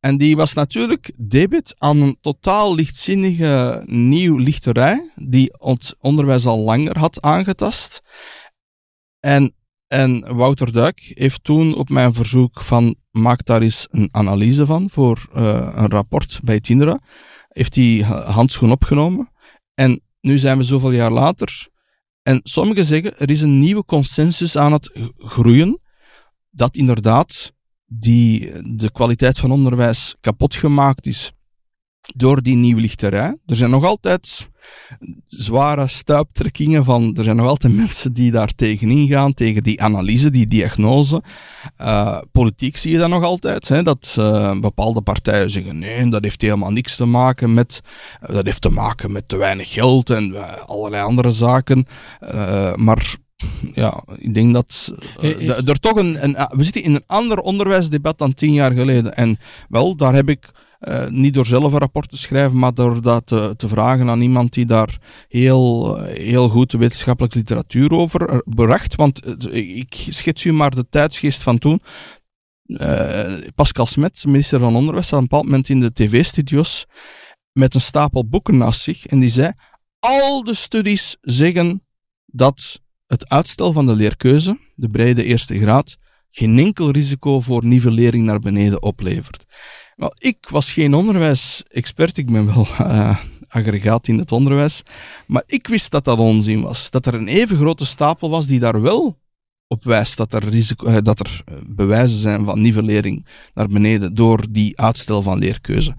En 0.00 0.16
die 0.16 0.36
was 0.36 0.52
natuurlijk 0.52 1.12
debit 1.18 1.74
aan 1.78 2.00
een 2.00 2.16
totaal 2.20 2.74
lichtzinnige 2.74 3.82
nieuw 3.86 4.36
lichterij, 4.36 5.10
die 5.14 5.56
het 5.58 5.96
onderwijs 6.00 6.46
al 6.46 6.58
langer 6.58 6.98
had 6.98 7.20
aangetast. 7.20 8.02
En 9.20 9.54
en 9.86 10.36
Wouter 10.36 10.72
Duik 10.72 11.12
heeft 11.14 11.44
toen 11.44 11.74
op 11.74 11.88
mijn 11.88 12.12
verzoek 12.12 12.62
van 12.62 12.96
maak 13.10 13.44
daar 13.44 13.62
eens 13.62 13.86
een 13.90 14.08
analyse 14.10 14.66
van 14.66 14.90
voor 14.90 15.26
uh, 15.34 15.72
een 15.74 15.90
rapport 15.90 16.40
bij 16.42 16.60
Tindra, 16.60 17.00
heeft 17.48 17.74
hij 17.74 17.98
handschoen 18.26 18.70
opgenomen. 18.70 19.30
En 19.74 20.00
nu 20.20 20.38
zijn 20.38 20.58
we 20.58 20.64
zoveel 20.64 20.92
jaar 20.92 21.12
later. 21.12 21.68
En 22.22 22.40
sommigen 22.42 22.84
zeggen 22.84 23.18
er 23.18 23.30
is 23.30 23.40
een 23.40 23.58
nieuwe 23.58 23.84
consensus 23.84 24.56
aan 24.56 24.72
het 24.72 24.90
groeien, 25.18 25.80
dat 26.50 26.76
inderdaad 26.76 27.52
die, 27.86 28.52
de 28.76 28.90
kwaliteit 28.92 29.38
van 29.38 29.50
onderwijs 29.50 30.16
kapot 30.20 30.54
gemaakt 30.54 31.06
is 31.06 31.32
door 32.14 32.42
die 32.42 32.56
nieuwlichterij. 32.56 33.38
Er 33.46 33.56
zijn 33.56 33.70
nog 33.70 33.84
altijd 33.84 34.48
zware 35.24 35.88
stuiptrekkingen 35.88 36.84
van, 36.84 37.16
er 37.16 37.24
zijn 37.24 37.36
nog 37.36 37.46
altijd 37.46 37.74
mensen 37.74 38.12
die 38.12 38.30
daar 38.30 38.54
tegenin 38.54 39.08
gaan, 39.08 39.34
tegen 39.34 39.62
die 39.62 39.82
analyse, 39.82 40.30
die 40.30 40.46
diagnose. 40.46 41.22
Uh, 41.80 42.18
politiek 42.32 42.76
zie 42.76 42.90
je 42.90 42.98
dat 42.98 43.08
nog 43.08 43.24
altijd, 43.24 43.68
hè, 43.68 43.82
dat 43.82 44.14
uh, 44.18 44.60
bepaalde 44.60 45.00
partijen 45.00 45.50
zeggen, 45.50 45.78
nee, 45.78 46.10
dat 46.10 46.22
heeft 46.22 46.42
helemaal 46.42 46.72
niks 46.72 46.96
te 46.96 47.04
maken 47.04 47.54
met, 47.54 47.80
uh, 48.22 48.34
dat 48.34 48.44
heeft 48.44 48.60
te 48.60 48.70
maken 48.70 49.12
met 49.12 49.28
te 49.28 49.36
weinig 49.36 49.72
geld 49.72 50.10
en 50.10 50.34
allerlei 50.66 51.02
andere 51.02 51.30
zaken. 51.30 51.86
maar 52.74 53.16
ja, 53.74 54.04
ik 54.16 54.34
denk 54.34 54.54
dat 54.54 54.92
er 55.66 55.80
toch 55.80 55.96
een, 55.96 56.24
een, 56.24 56.48
we 56.50 56.64
zitten 56.64 56.82
in 56.82 56.94
een 56.94 57.04
ander 57.06 57.38
onderwijsdebat 57.38 58.18
dan 58.18 58.34
tien 58.34 58.52
jaar 58.52 58.72
geleden. 58.72 59.16
En 59.16 59.38
wel, 59.68 59.96
daar 59.96 60.14
heb 60.14 60.28
ik 60.28 60.50
uh, 60.80 61.08
niet 61.08 61.34
door 61.34 61.46
zelf 61.46 61.72
een 61.72 61.78
rapport 61.78 62.10
te 62.10 62.16
schrijven, 62.16 62.58
maar 62.58 62.74
door 62.74 63.02
dat 63.02 63.26
te, 63.26 63.54
vragen 63.56 64.08
aan 64.08 64.20
iemand 64.20 64.52
die 64.52 64.66
daar 64.66 64.98
heel, 65.28 65.96
heel 66.04 66.48
goed 66.48 66.72
wetenschappelijke 66.72 67.38
literatuur 67.38 67.90
over 67.90 68.28
eh, 68.28 68.38
bracht. 68.44 68.94
Want 68.94 69.26
uh, 69.26 69.76
ik 69.76 70.06
schets 70.08 70.44
u 70.44 70.52
maar 70.52 70.74
de 70.74 70.86
tijdsgeest 70.90 71.42
van 71.42 71.58
toen. 71.58 71.80
Pascal 73.54 73.86
Smet, 73.86 74.24
minister 74.26 74.60
van 74.60 74.76
Onderwijs, 74.76 75.10
had 75.10 75.18
een 75.18 75.26
bepaald 75.26 75.44
moment 75.44 75.68
in 75.68 75.80
de 75.80 75.92
tv-studio's 75.92 76.86
met 77.52 77.74
een 77.74 77.80
stapel 77.80 78.28
boeken 78.28 78.56
naast 78.56 78.80
zich 78.80 79.06
en 79.06 79.18
die 79.20 79.28
zei: 79.28 79.52
Al 79.98 80.44
de 80.44 80.54
studies 80.54 81.16
zeggen 81.20 81.82
dat 82.24 82.80
het 83.06 83.28
uitstel 83.28 83.72
van 83.72 83.86
de 83.86 83.94
leerkeuze, 83.94 84.58
de 84.74 84.88
brede 84.88 85.24
eerste 85.24 85.58
graad, 85.58 85.96
geen 86.30 86.58
enkel 86.58 86.90
risico 86.90 87.40
voor 87.40 87.64
nivellering 87.64 88.24
naar 88.24 88.38
beneden 88.38 88.82
oplevert. 88.82 89.44
Wel, 89.96 90.12
ik 90.18 90.48
was 90.48 90.72
geen 90.72 90.94
onderwijsexpert, 90.94 92.16
ik 92.16 92.30
ben 92.30 92.46
wel 92.46 92.66
uh, 92.80 93.18
aggregaat 93.48 94.08
in 94.08 94.18
het 94.18 94.32
onderwijs. 94.32 94.82
Maar 95.26 95.42
ik 95.46 95.66
wist 95.66 95.90
dat 95.90 96.04
dat 96.04 96.18
onzin 96.18 96.62
was. 96.62 96.90
Dat 96.90 97.06
er 97.06 97.14
een 97.14 97.28
even 97.28 97.56
grote 97.56 97.86
stapel 97.86 98.30
was 98.30 98.46
die 98.46 98.58
daar 98.58 98.80
wel 98.80 99.18
op 99.68 99.84
wijst 99.84 100.16
dat 100.16 100.32
er, 100.32 100.48
risico, 100.48 100.86
eh, 100.86 100.96
dat 101.02 101.20
er 101.20 101.44
bewijzen 101.66 102.18
zijn 102.18 102.44
van 102.44 102.60
nivellering 102.60 103.26
naar 103.54 103.68
beneden 103.68 104.14
door 104.14 104.46
die 104.50 104.80
uitstel 104.80 105.22
van 105.22 105.38
leerkeuze. 105.38 105.94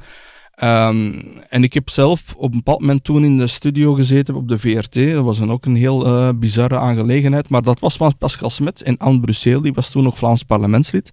Um, 0.64 1.38
en 1.50 1.64
ik 1.64 1.74
heb 1.74 1.90
zelf 1.90 2.36
op 2.36 2.52
een 2.52 2.58
bepaald 2.58 2.80
moment 2.80 3.04
toen 3.04 3.24
in 3.24 3.38
de 3.38 3.48
studio 3.48 3.94
gezeten 3.94 4.36
op 4.36 4.48
de 4.48 4.60
VRT. 4.60 4.94
Dat 4.94 5.24
was 5.24 5.38
dan 5.38 5.52
ook 5.52 5.66
een 5.66 5.76
heel 5.76 6.08
uh, 6.08 6.30
bizarre 6.36 6.78
aangelegenheid. 6.78 7.50
Maar 7.50 7.62
dat 7.62 7.80
was 7.80 7.96
van 7.96 8.18
Pascal 8.18 8.50
Smet 8.50 8.82
en 8.82 8.98
Anne 8.98 9.20
Brussel, 9.20 9.62
die 9.62 9.74
was 9.74 9.90
toen 9.90 10.04
nog 10.04 10.18
Vlaams 10.18 10.44
parlementslid. 10.44 11.12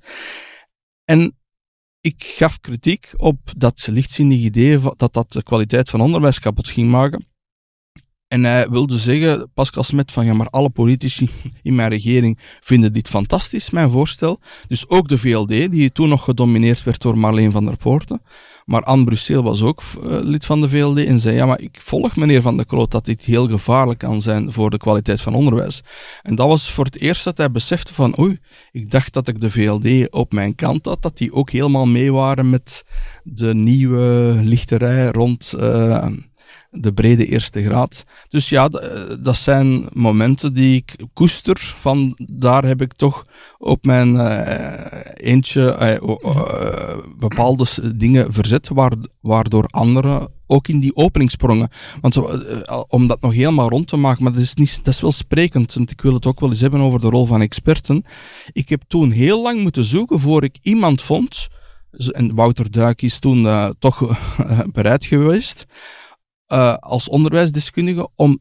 En 1.05 1.37
ik 2.05 2.25
gaf 2.37 2.61
kritiek 2.61 3.11
op 3.17 3.39
dat 3.57 3.87
lichtzinnige 3.91 4.43
idee 4.43 4.79
dat 4.97 5.13
dat 5.13 5.33
de 5.33 5.43
kwaliteit 5.43 5.91
van 5.91 6.01
onderwijs 6.01 6.39
kapot 6.39 6.69
ging 6.69 6.91
maken. 6.91 7.27
En 8.29 8.45
hij 8.45 8.69
wilde 8.69 8.99
zeggen, 8.99 9.51
Pascal 9.55 9.83
Smet, 9.83 10.13
van 10.13 10.25
ja, 10.25 10.35
maar 10.35 10.49
alle 10.49 10.71
politici 10.71 11.31
in 11.63 11.75
mijn 11.75 11.89
regering 11.89 12.39
vinden 12.61 12.93
dit 12.93 13.09
fantastisch, 13.09 13.71
mijn 13.71 13.91
voorstel. 13.91 14.41
Dus 14.69 14.89
ook 14.89 15.09
de 15.09 15.19
VLD, 15.19 15.49
die 15.49 15.93
toen 15.93 16.09
nog 16.09 16.25
gedomineerd 16.25 16.83
werd 16.83 17.03
door 17.03 17.19
Marleen 17.19 17.53
van 17.53 17.65
der 17.65 17.77
Poorten. 17.77 18.23
Maar 18.65 18.83
Anne 18.83 19.05
Brussel 19.05 19.43
was 19.43 19.63
ook 19.63 19.83
uh, 19.83 20.19
lid 20.23 20.45
van 20.45 20.61
de 20.61 20.69
VLD 20.69 20.99
en 20.99 21.19
zei, 21.19 21.37
ja, 21.37 21.47
maar 21.47 21.61
ik 21.61 21.79
volg 21.81 22.17
meneer 22.17 22.43
Van 22.43 22.57
der 22.57 22.67
Kroot 22.67 22.91
dat 22.91 23.05
dit 23.05 23.25
heel 23.25 23.49
gevaarlijk 23.49 23.99
kan 23.99 24.23
zijn 24.23 24.53
voor 24.53 24.71
de 24.71 24.77
kwaliteit 24.77 25.21
van 25.21 25.35
onderwijs. 25.35 25.83
En 26.23 26.35
dat 26.35 26.49
was 26.49 26.71
voor 26.71 26.85
het 26.85 27.01
eerst 27.01 27.25
dat 27.25 27.39
hij 27.39 27.51
besefte 27.51 27.95
van, 27.95 28.19
oei, 28.19 28.39
ik 28.73 28.91
dacht 28.91 29.13
dat 29.13 29.29
ik 29.29 29.41
de 29.41 29.51
VLD 29.51 30.11
op 30.11 30.33
mijn 30.33 30.55
kant 30.55 30.87
had, 30.87 31.03
dat 31.03 31.19
die 31.19 31.33
ook 31.33 31.51
helemaal 31.51 31.87
mee 31.87 32.13
waren 32.13 32.51
met 32.51 32.85
de 33.23 33.55
nieuwe 33.55 34.39
lichterij 34.43 35.07
rond... 35.07 35.55
Uh, 35.57 36.07
de 36.75 36.93
brede 36.93 37.27
eerste 37.27 37.63
graad. 37.63 38.05
Dus 38.29 38.49
ja, 38.49 38.69
eh, 38.69 39.01
dat 39.21 39.37
zijn 39.37 39.89
momenten 39.93 40.55
die 40.55 40.77
ik 40.77 40.97
koester. 41.13 41.75
Van 41.79 42.19
daar 42.33 42.65
heb 42.65 42.81
ik 42.83 42.93
toch 42.93 43.27
op 43.59 43.85
mijn 43.85 44.15
uh, 44.15 44.73
eentje 45.15 45.99
uh, 46.03 46.97
bepaalde 47.19 47.67
dingen 47.95 48.33
verzet, 48.33 48.71
waardoor 49.21 49.67
anderen 49.67 50.29
ook 50.47 50.69
in 50.69 50.81
die 50.81 50.97
opening 50.97 51.31
sprongen. 51.31 51.69
Want 52.01 52.17
om 52.89 53.07
dat 53.07 53.21
nog 53.21 53.33
helemaal 53.33 53.69
rond 53.69 53.89
te 53.89 53.97
maken, 53.97 54.23
maar 54.25 54.33
dat 54.33 54.43
is, 54.43 54.55
niet, 54.55 54.85
dat 54.85 54.95
is 54.95 55.01
wel 55.01 55.13
sprekend, 55.13 55.75
want 55.75 55.91
ik 55.91 56.01
wil 56.01 56.15
het 56.15 56.27
ook 56.27 56.41
wel 56.41 56.51
eens 56.51 56.61
hebben 56.61 56.81
over 56.81 57.01
de 57.01 57.09
rol 57.09 57.27
van 57.27 57.41
experten. 57.41 58.05
Ik 58.53 58.69
heb 58.69 58.83
toen 58.87 59.11
heel 59.11 59.43
lang 59.43 59.61
moeten 59.61 59.85
zoeken 59.85 60.21
voor 60.21 60.45
ik 60.45 60.59
iemand 60.63 61.03
vond, 61.03 61.49
en 61.91 62.35
Wouter 62.35 62.71
Duik 62.71 63.03
is 63.03 63.19
toen 63.19 63.75
toch 63.79 64.19
bereid 64.73 65.05
geweest, 65.05 65.67
uh, 66.55 66.75
als 66.75 67.09
onderwijsdeskundige 67.09 68.09
om 68.15 68.39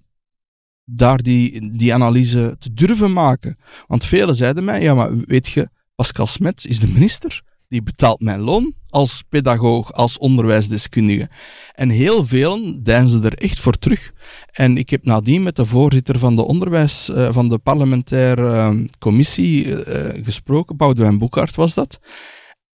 daar 0.86 1.18
die, 1.18 1.78
die 1.78 1.94
analyse 1.94 2.56
te 2.60 2.74
durven 2.74 3.14
maken. 3.14 3.58
Want 3.88 4.06
velen 4.06 4.36
zeiden 4.36 4.64
mij, 4.64 4.82
ja 4.82 4.94
maar 4.94 5.18
weet 5.18 5.48
je, 5.48 5.70
Pascal 5.96 6.28
Smet 6.28 6.66
is 6.66 6.80
de 6.80 6.88
minister, 6.88 7.42
die 7.68 7.84
betaalt 7.84 8.20
mijn 8.20 8.40
loon 8.40 8.74
als 8.90 9.24
pedagoog, 9.30 9.94
als 9.94 10.18
onderwijsdeskundige. 10.18 11.30
En 11.76 11.90
heel 11.90 12.26
velen 12.26 12.84
deinzen 12.84 13.24
er 13.24 13.38
echt 13.38 13.60
voor 13.60 13.78
terug. 13.78 14.12
En 14.52 14.78
ik 14.78 14.90
heb 14.90 15.06
nadien 15.06 15.44
met 15.44 15.56
de 15.56 15.66
voorzitter 15.66 16.20
van 16.20 16.36
de 16.36 16.46
onderwijs, 16.46 17.10
uh, 17.10 17.32
van 17.32 17.50
de 17.50 17.58
parlementaire 17.58 18.74
uh, 18.74 18.88
commissie 19.00 19.76
gesproken, 20.24 20.78
Boudewijn 20.78 21.18
Boekhaart 21.18 21.56
was 21.56 21.74
dat. 21.74 22.00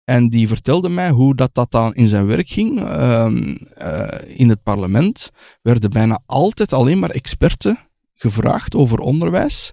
En 0.08 0.28
die 0.28 0.48
vertelde 0.48 0.88
mij 0.88 1.10
hoe 1.10 1.34
dat, 1.34 1.54
dat 1.54 1.70
dan 1.70 1.94
in 1.94 2.06
zijn 2.06 2.26
werk 2.26 2.48
ging. 2.48 2.80
Uh, 2.80 3.30
uh, 3.78 4.38
in 4.38 4.48
het 4.48 4.62
parlement 4.62 5.30
werden 5.62 5.90
bijna 5.90 6.22
altijd 6.26 6.72
alleen 6.72 6.98
maar 6.98 7.10
experten 7.10 7.78
gevraagd 8.14 8.74
over 8.74 8.98
onderwijs, 8.98 9.72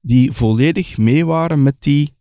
die 0.00 0.32
volledig 0.32 0.98
mee 0.98 1.26
waren 1.26 1.62
met 1.62 1.74
die 1.78 2.16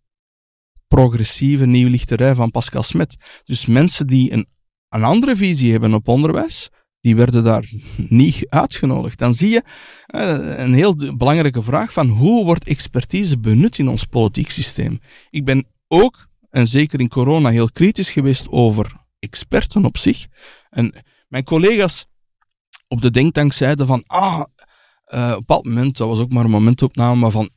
progressieve 0.87 1.65
nieuwlichterij 1.65 2.35
van 2.35 2.51
Pascal 2.51 2.83
Smet. 2.83 3.15
Dus 3.43 3.65
mensen 3.65 4.07
die 4.07 4.33
een, 4.33 4.45
een 4.89 5.03
andere 5.03 5.35
visie 5.35 5.71
hebben 5.71 5.93
op 5.93 6.07
onderwijs, 6.07 6.69
die 7.01 7.15
werden 7.15 7.43
daar 7.43 7.71
niet 8.09 8.45
uitgenodigd. 8.49 9.19
Dan 9.19 9.33
zie 9.33 9.49
je 9.49 9.63
uh, 10.15 10.57
een 10.57 10.73
heel 10.73 10.95
belangrijke 11.17 11.61
vraag 11.63 11.93
van 11.93 12.07
hoe 12.07 12.45
wordt 12.45 12.67
expertise 12.67 13.39
benut 13.39 13.77
in 13.77 13.87
ons 13.87 14.03
politiek 14.03 14.49
systeem? 14.49 14.99
Ik 15.29 15.45
ben 15.45 15.65
ook 15.87 16.31
en 16.53 16.67
zeker 16.67 16.99
in 16.99 17.07
corona 17.07 17.49
heel 17.49 17.71
kritisch 17.71 18.11
geweest 18.11 18.49
over 18.49 19.01
experten 19.19 19.85
op 19.85 19.97
zich. 19.97 20.27
En 20.69 21.03
mijn 21.27 21.43
collega's 21.43 22.05
op 22.87 23.01
de 23.01 23.11
denktank 23.11 23.53
zeiden 23.53 23.87
van, 23.87 24.03
ah, 24.07 24.33
uh, 24.33 24.41
op 24.41 25.31
een 25.31 25.35
bepaald 25.35 25.65
moment, 25.65 25.97
dat 25.97 26.07
was 26.07 26.19
ook 26.19 26.31
maar 26.31 26.43
een 26.43 26.51
momentopname, 26.51 27.15
maar 27.15 27.31
van, 27.31 27.49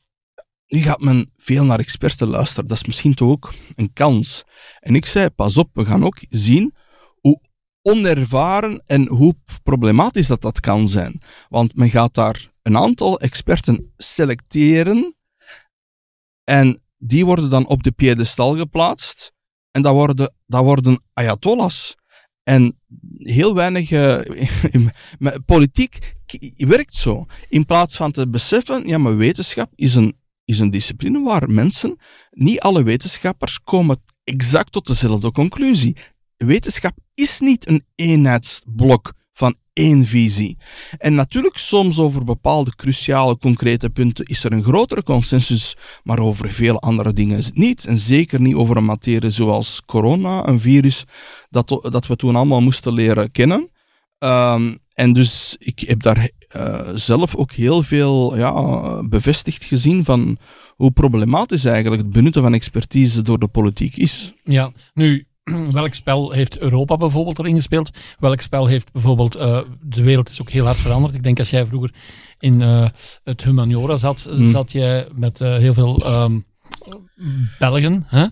nu 0.66 0.80
gaat 0.80 1.00
men 1.00 1.30
veel 1.36 1.64
naar 1.64 1.78
experten 1.78 2.28
luisteren. 2.28 2.66
Dat 2.66 2.76
is 2.76 2.86
misschien 2.86 3.14
toch 3.14 3.30
ook 3.30 3.52
een 3.74 3.92
kans. 3.92 4.44
En 4.80 4.94
ik 4.94 5.06
zei, 5.06 5.30
pas 5.30 5.56
op, 5.56 5.70
we 5.72 5.84
gaan 5.84 6.04
ook 6.04 6.18
zien 6.28 6.74
hoe 7.20 7.40
onervaren 7.82 8.82
en 8.86 9.08
hoe 9.08 9.34
problematisch 9.62 10.26
dat 10.26 10.42
dat 10.42 10.60
kan 10.60 10.88
zijn. 10.88 11.22
Want 11.48 11.74
men 11.74 11.90
gaat 11.90 12.14
daar 12.14 12.52
een 12.62 12.76
aantal 12.76 13.20
experten 13.20 13.92
selecteren 13.96 15.16
en 16.44 16.80
die 17.06 17.24
worden 17.24 17.50
dan 17.50 17.66
op 17.66 17.82
de 17.82 17.92
piedestal 17.92 18.56
geplaatst. 18.56 19.32
En 19.70 19.82
dat 19.82 19.92
worden, 19.92 20.34
dat 20.46 20.64
worden 20.64 21.02
ayatollahs. 21.12 21.96
En 22.42 22.80
heel 23.18 23.54
weinig 23.54 23.90
uh, 23.90 24.20
politiek 25.46 26.14
werkt 26.56 26.94
zo. 26.94 27.26
In 27.48 27.64
plaats 27.64 27.96
van 27.96 28.12
te 28.12 28.28
beseffen, 28.28 28.88
ja, 28.88 28.98
maar 28.98 29.16
wetenschap 29.16 29.72
is 29.74 29.94
een, 29.94 30.16
is 30.44 30.58
een 30.58 30.70
discipline 30.70 31.22
waar 31.22 31.50
mensen, 31.50 31.98
niet 32.30 32.60
alle 32.60 32.82
wetenschappers, 32.82 33.60
komen 33.60 34.02
exact 34.24 34.72
tot 34.72 34.86
dezelfde 34.86 35.32
conclusie. 35.32 35.96
Wetenschap 36.36 36.98
is 37.14 37.40
niet 37.40 37.68
een 37.68 37.84
eenheidsblok 37.94 39.12
van 39.36 39.54
één 39.72 40.06
visie. 40.06 40.58
En 40.98 41.14
natuurlijk, 41.14 41.56
soms 41.56 41.98
over 41.98 42.24
bepaalde 42.24 42.74
cruciale, 42.76 43.38
concrete 43.38 43.90
punten 43.90 44.24
is 44.24 44.44
er 44.44 44.52
een 44.52 44.62
grotere 44.62 45.02
consensus, 45.02 45.76
maar 46.02 46.18
over 46.18 46.52
veel 46.52 46.80
andere 46.80 47.12
dingen 47.12 47.38
is 47.38 47.46
het 47.46 47.56
niet. 47.56 47.84
En 47.84 47.98
zeker 47.98 48.40
niet 48.40 48.54
over 48.54 48.76
een 48.76 48.84
materie 48.84 49.30
zoals 49.30 49.82
corona, 49.86 50.46
een 50.46 50.60
virus 50.60 51.04
dat, 51.50 51.68
dat 51.90 52.06
we 52.06 52.16
toen 52.16 52.36
allemaal 52.36 52.62
moesten 52.62 52.92
leren 52.92 53.30
kennen. 53.30 53.70
Um, 54.18 54.78
en 54.92 55.12
dus 55.12 55.56
ik 55.58 55.80
heb 55.80 56.02
daar 56.02 56.30
uh, 56.56 56.90
zelf 56.94 57.36
ook 57.36 57.52
heel 57.52 57.82
veel 57.82 58.36
ja, 58.36 59.02
bevestigd 59.08 59.64
gezien 59.64 60.04
van 60.04 60.38
hoe 60.76 60.90
problematisch 60.90 61.64
eigenlijk 61.64 62.02
het 62.02 62.12
benutten 62.12 62.42
van 62.42 62.54
expertise 62.54 63.22
door 63.22 63.38
de 63.38 63.48
politiek 63.48 63.96
is. 63.96 64.32
Ja, 64.44 64.72
nu 64.94 65.26
welk 65.72 65.94
spel 65.94 66.30
heeft 66.30 66.58
Europa 66.58 66.96
bijvoorbeeld 66.96 67.38
erin 67.38 67.54
gespeeld? 67.54 67.90
Welk 68.18 68.40
spel 68.40 68.66
heeft 68.66 68.92
bijvoorbeeld, 68.92 69.36
uh, 69.36 69.60
de 69.82 70.02
wereld 70.02 70.28
is 70.28 70.40
ook 70.40 70.50
heel 70.50 70.64
hard 70.64 70.76
veranderd. 70.76 71.14
Ik 71.14 71.22
denk 71.22 71.38
als 71.38 71.50
jij 71.50 71.66
vroeger 71.66 71.90
in 72.38 72.60
uh, 72.60 72.86
het 73.24 73.44
humaniora 73.44 73.96
zat, 73.96 74.28
hmm. 74.30 74.50
zat 74.50 74.72
jij 74.72 75.08
met 75.14 75.40
uh, 75.40 75.56
heel 75.56 75.74
veel 75.74 76.22
um, 76.22 76.44
Belgen. 77.58 78.06
Hè? 78.06 78.26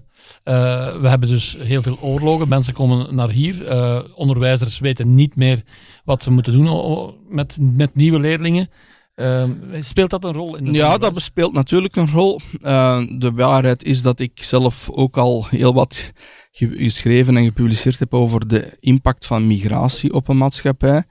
we 1.00 1.09
hebben 1.09 1.28
dus 1.28 1.56
heel 1.59 1.83
veel 1.83 1.99
oorlogen. 2.00 2.49
Mensen 2.49 2.75
komen 2.75 3.14
naar 3.14 3.30
hier. 3.30 4.14
onderwijzers 4.14 4.78
weten 4.78 5.14
niet 5.14 5.37
meer 5.37 5.62
wat 6.04 6.23
ze 6.23 6.30
moeten 6.30 6.52
doen 6.52 7.14
met, 7.28 7.59
met 7.61 7.94
nieuwe 7.94 8.18
leerlingen. 8.18 8.68
Uh, 9.16 9.44
speelt 9.80 10.11
dat 10.11 10.25
een 10.25 10.33
rol? 10.33 10.56
In 10.56 10.73
ja, 10.73 10.99
dat 10.99 11.21
speelt 11.21 11.52
natuurlijk 11.52 11.97
een 11.97 12.11
rol. 12.11 12.40
Uh, 12.61 13.02
de 13.18 13.33
waarheid 13.33 13.85
is 13.85 14.02
dat 14.02 14.21
ik 14.21 14.42
zelf 14.42 14.90
ook 14.90 15.16
al 15.16 15.47
heel 15.49 15.75
wat 15.75 16.12
geschreven 16.54 17.37
en 17.37 17.44
gepubliceerd 17.44 17.99
heb 17.99 18.14
over 18.14 18.49
de 18.49 18.76
impact 18.80 19.26
van 19.26 19.46
migratie 19.46 20.12
op 20.12 20.28
een 20.28 20.37
maatschappij. 20.37 21.04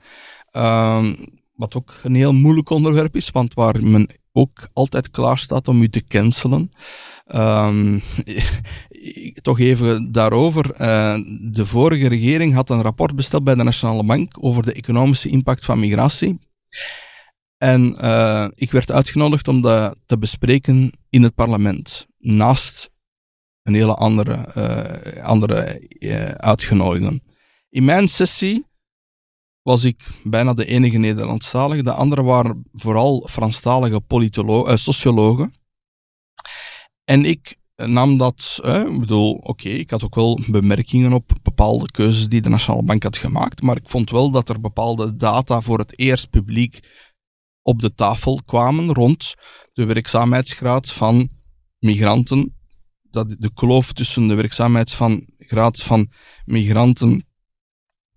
Uh, 0.52 1.14
wat 1.56 1.76
ook 1.76 1.94
een 2.04 2.16
heel 2.16 2.34
moeilijk 2.34 2.70
onderwerp 2.70 3.16
is, 3.16 3.30
want 3.30 3.54
waar 3.54 3.84
men 3.84 4.10
ook 4.32 4.68
altijd 4.74 5.12
klaar 5.12 5.38
staat 5.38 5.68
om 5.68 5.82
u 5.82 5.90
te 5.90 6.04
cancelen. 6.08 6.72
Um, 7.36 8.02
toch 9.42 9.60
even 9.60 10.12
daarover. 10.12 10.82
Uh, 10.82 11.16
de 11.52 11.66
vorige 11.66 12.08
regering 12.08 12.54
had 12.54 12.70
een 12.70 12.82
rapport 12.82 13.16
besteld 13.16 13.44
bij 13.44 13.56
de 13.56 13.64
Nationale 13.64 14.06
Bank 14.06 14.34
over 14.40 14.64
de 14.64 14.74
economische 14.74 15.30
impact 15.30 15.66
van 15.66 15.80
migratie. 15.80 16.40
En 17.58 17.96
uh, 18.02 18.48
ik 18.54 18.72
werd 18.72 18.92
uitgenodigd 18.92 19.48
om 19.48 19.62
dat 19.62 19.96
te 20.06 20.18
bespreken 20.18 20.92
in 21.10 21.24
het 21.24 21.36
parlement. 21.36 22.08
Naast 22.18 22.92
een 23.64 23.74
hele 23.74 23.94
andere, 23.94 24.54
uh, 24.58 25.24
andere 25.24 25.88
uh, 26.00 26.26
uitgenodigden. 26.26 27.24
In 27.70 27.86
mijn 27.86 28.08
sessie 28.08 28.66
was 29.62 29.84
ik 29.84 30.08
bijna 30.24 30.54
de 30.54 30.66
enige 30.66 30.98
Nederlandstalige. 30.98 31.84
De 31.84 31.94
anderen 31.94 32.26
waren 32.26 32.64
vooral 32.72 33.28
Franstalige 33.32 34.02
sociologen. 34.76 35.54
En 37.04 37.26
ik 37.26 37.58
nam 37.76 38.18
dat, 38.18 38.60
ik 38.64 39.00
bedoel, 39.00 39.34
oké, 39.34 39.70
ik 39.70 39.90
had 39.90 40.04
ook 40.04 40.16
wel 40.16 40.40
bemerkingen 40.48 41.14
op 41.14 41.32
bepaalde 41.42 41.92
keuzes 41.92 42.30
die 42.30 42.42
de 42.42 42.50
Nationale 42.50 42.84
Bank 42.84 43.04
had 43.04 43.18
gemaakt, 43.18 43.62
maar 43.62 43.78
ik 43.78 43.90
vond 43.90 44.10
wel 44.10 44.32
dat 44.32 44.50
er 44.50 44.60
bepaalde 44.60 45.16
data 45.16 45.62
voor 45.62 45.80
het 45.80 46.00
eerst 46.00 46.30
publiek 46.30 46.80
op 47.62 47.82
de 47.82 47.94
tafel 47.94 48.42
kwamen 48.46 48.94
rond 48.94 49.34
de 49.74 49.86
werkzaamheidsgraad 49.86 50.92
van 50.92 51.30
migranten, 51.80 52.56
dat 53.14 53.36
de 53.40 53.52
kloof 53.54 53.94
tussen 53.94 54.28
de 54.28 54.34
werkzaamheidsgraad 54.34 55.82
van 55.82 56.10
migranten 56.46 57.26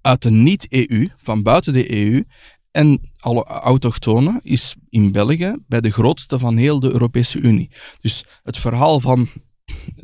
uit 0.00 0.22
de 0.22 0.30
niet-EU, 0.30 1.08
van 1.16 1.42
buiten 1.42 1.72
de 1.72 1.90
EU, 1.90 2.24
en 2.70 3.00
alle 3.18 3.44
autochtonen 3.44 4.40
is 4.42 4.74
in 4.88 5.12
België 5.12 5.56
bij 5.66 5.80
de 5.80 5.90
grootste 5.90 6.38
van 6.38 6.56
heel 6.56 6.80
de 6.80 6.92
Europese 6.92 7.38
Unie. 7.38 7.70
Dus 8.00 8.24
het 8.42 8.58
verhaal 8.58 9.00
van, 9.00 9.28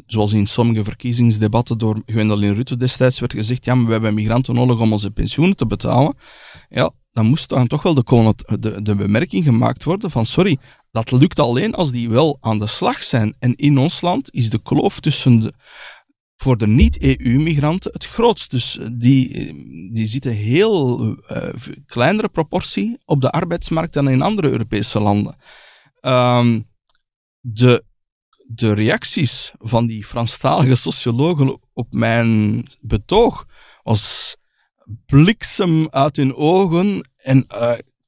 zoals 0.07 0.33
in 0.33 0.47
sommige 0.47 0.85
verkiezingsdebatten 0.85 1.79
door 1.79 2.03
Gwendolyn 2.07 2.55
Rutte 2.55 2.77
destijds 2.77 3.21
werd 3.21 3.33
gezegd, 3.33 3.65
ja, 3.65 3.75
maar 3.75 3.87
we 3.87 3.93
hebben 3.93 4.15
migranten 4.15 4.55
nodig 4.55 4.81
om 4.81 4.93
onze 4.93 5.11
pensioenen 5.11 5.57
te 5.57 5.67
betalen. 5.67 6.17
Ja, 6.69 6.91
dan 7.11 7.27
moest 7.27 7.49
dan 7.49 7.67
toch 7.67 7.83
wel 7.83 7.95
de, 7.95 8.59
de, 8.61 8.83
de 8.83 8.95
bemerking 8.95 9.45
gemaakt 9.45 9.85
worden 9.85 10.11
van, 10.11 10.27
sorry, 10.27 10.59
dat 10.93 11.11
lukt 11.11 11.39
alleen 11.39 11.75
als 11.75 11.91
die 11.91 12.11
wel 12.11 12.39
aan 12.41 12.59
de 12.59 12.67
slag 12.67 13.03
zijn. 13.03 13.37
En 13.39 13.55
in 13.55 13.79
ons 13.79 14.01
land 14.01 14.35
is 14.35 14.51
de 14.51 14.63
kloof 14.63 15.01
tussen 15.01 15.41
de, 15.41 15.55
voor 16.37 16.57
de 16.57 16.67
niet-EU-migranten 16.67 17.93
het 17.93 18.07
grootst. 18.07 18.51
Dus 18.51 18.79
eh, 18.79 18.89
die, 18.93 19.35
eh, 19.35 19.55
die 19.93 20.07
zitten 20.07 20.33
heel 20.33 21.07
uh, 21.07 21.49
kleinere 21.87 22.29
proportie 22.29 22.99
op 23.05 23.21
de 23.21 23.31
arbeidsmarkt 23.31 23.93
dan 23.93 24.09
in 24.09 24.23
andere 24.23 24.51
Europese 24.51 25.01
landen. 25.01 25.37
Um, 26.01 26.71
de, 27.41 27.85
de 28.47 28.73
reacties 28.73 29.53
van 29.59 29.87
die 29.87 30.05
Franstalige 30.05 30.75
sociologen 30.75 31.59
op 31.73 31.93
mijn 31.93 32.65
betoog 32.81 33.47
was 33.83 34.37
bliksem 35.07 35.89
uit 35.91 36.17
hun 36.17 36.35
ogen 36.35 37.11
en 37.17 37.47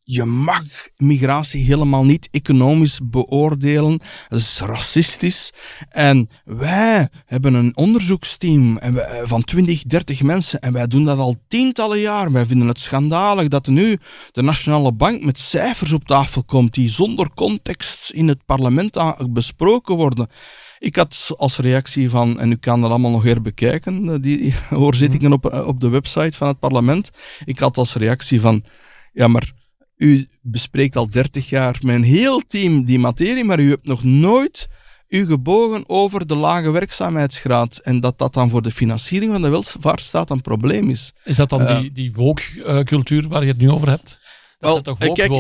je 0.04 0.24
mag 0.24 0.62
migratie 0.96 1.64
helemaal 1.64 2.04
niet 2.04 2.28
economisch 2.30 3.00
beoordelen. 3.02 4.00
Dat 4.28 4.38
is 4.38 4.60
racistisch. 4.60 5.52
En 5.88 6.28
wij 6.44 7.08
hebben 7.26 7.54
een 7.54 7.76
onderzoeksteam 7.76 8.78
van 9.22 9.44
20, 9.44 9.82
30 9.82 10.22
mensen 10.22 10.60
en 10.60 10.72
wij 10.72 10.86
doen 10.86 11.04
dat 11.04 11.18
al 11.18 11.36
tientallen 11.48 11.98
jaar. 11.98 12.32
Wij 12.32 12.46
vinden 12.46 12.68
het 12.68 12.78
schandalig 12.78 13.48
dat 13.48 13.66
nu 13.66 13.98
de 14.32 14.42
Nationale 14.42 14.92
Bank 14.92 15.24
met 15.24 15.38
cijfers 15.38 15.92
op 15.92 16.04
tafel 16.04 16.44
komt 16.44 16.74
die 16.74 16.88
zonder 16.88 17.30
context 17.34 18.10
in 18.10 18.28
het 18.28 18.44
parlement 18.46 18.98
besproken 19.30 19.96
worden. 19.96 20.28
Ik 20.78 20.96
had 20.96 21.30
als 21.36 21.58
reactie 21.58 22.10
van, 22.10 22.40
en 22.40 22.50
u 22.50 22.56
kan 22.56 22.80
dat 22.80 22.90
allemaal 22.90 23.10
nog 23.10 23.22
weer 23.22 23.42
bekijken, 23.42 24.08
eh, 24.08 24.16
die 24.20 24.54
hoorzittingen 24.68 25.32
op, 25.32 25.46
eh, 25.46 25.66
op 25.66 25.80
de 25.80 25.88
website 25.88 26.36
van 26.36 26.48
het 26.48 26.58
parlement. 26.58 27.10
Ik 27.44 27.58
had 27.58 27.76
als 27.76 27.94
reactie 27.94 28.40
van, 28.40 28.64
ja 29.12 29.28
maar 29.28 29.52
u 29.96 30.28
bespreekt 30.40 30.96
al 30.96 31.10
30 31.10 31.48
jaar 31.48 31.78
met 31.82 31.94
een 31.94 32.02
heel 32.02 32.40
team 32.46 32.84
die 32.84 32.98
materie, 32.98 33.44
maar 33.44 33.60
u 33.60 33.70
hebt 33.70 33.86
nog 33.86 34.04
nooit 34.04 34.68
u 35.08 35.26
gebogen 35.26 35.88
over 35.88 36.26
de 36.26 36.34
lage 36.34 36.70
werkzaamheidsgraad 36.70 37.76
en 37.78 38.00
dat 38.00 38.18
dat 38.18 38.32
dan 38.34 38.50
voor 38.50 38.62
de 38.62 38.70
financiering 38.70 39.32
van 39.32 39.42
de 39.42 39.48
welvaartsstaat 39.48 40.30
een 40.30 40.40
probleem 40.40 40.90
is. 40.90 41.12
Is 41.24 41.36
dat 41.36 41.48
dan 41.48 41.62
uh, 41.62 41.78
die, 41.78 41.92
die 41.92 42.12
woke-cultuur 42.12 43.28
waar 43.28 43.42
je 43.42 43.48
het 43.48 43.58
nu 43.58 43.70
over 43.70 43.88
hebt? 43.88 44.20
Dat 44.58 44.72
wel, 44.72 44.82
toch 44.82 44.98
woke 44.98 45.14
kijk, 45.14 45.30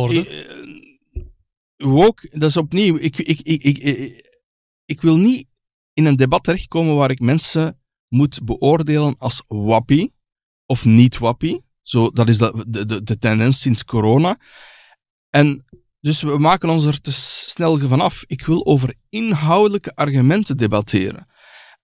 woke, 1.76 2.28
dat 2.30 2.48
is 2.50 2.56
opnieuw, 2.56 2.96
ik, 2.96 3.16
ik, 3.16 3.40
ik, 3.40 3.62
ik, 3.62 4.24
ik, 4.84 5.00
wil 5.00 5.16
niet 5.16 5.46
in 5.92 6.04
een 6.04 6.16
debat 6.16 6.44
terechtkomen 6.44 6.96
waar 6.96 7.10
ik 7.10 7.20
mensen 7.20 7.80
moet 8.08 8.44
beoordelen 8.44 9.14
als 9.18 9.42
wappie 9.46 10.14
of 10.66 10.84
niet 10.84 11.18
wappie. 11.18 11.63
Zo, 11.84 12.10
dat 12.10 12.28
is 12.28 12.38
de, 12.38 12.64
de, 12.68 13.02
de 13.02 13.18
tendens 13.18 13.60
sinds 13.60 13.84
corona. 13.84 14.38
En 15.30 15.64
dus 16.00 16.22
we 16.22 16.38
maken 16.38 16.68
ons 16.68 16.84
er 16.84 17.00
te 17.00 17.12
snel 17.12 17.78
van 17.78 18.00
af. 18.00 18.24
Ik 18.26 18.46
wil 18.46 18.66
over 18.66 18.94
inhoudelijke 19.08 19.94
argumenten 19.94 20.56
debatteren. 20.56 21.26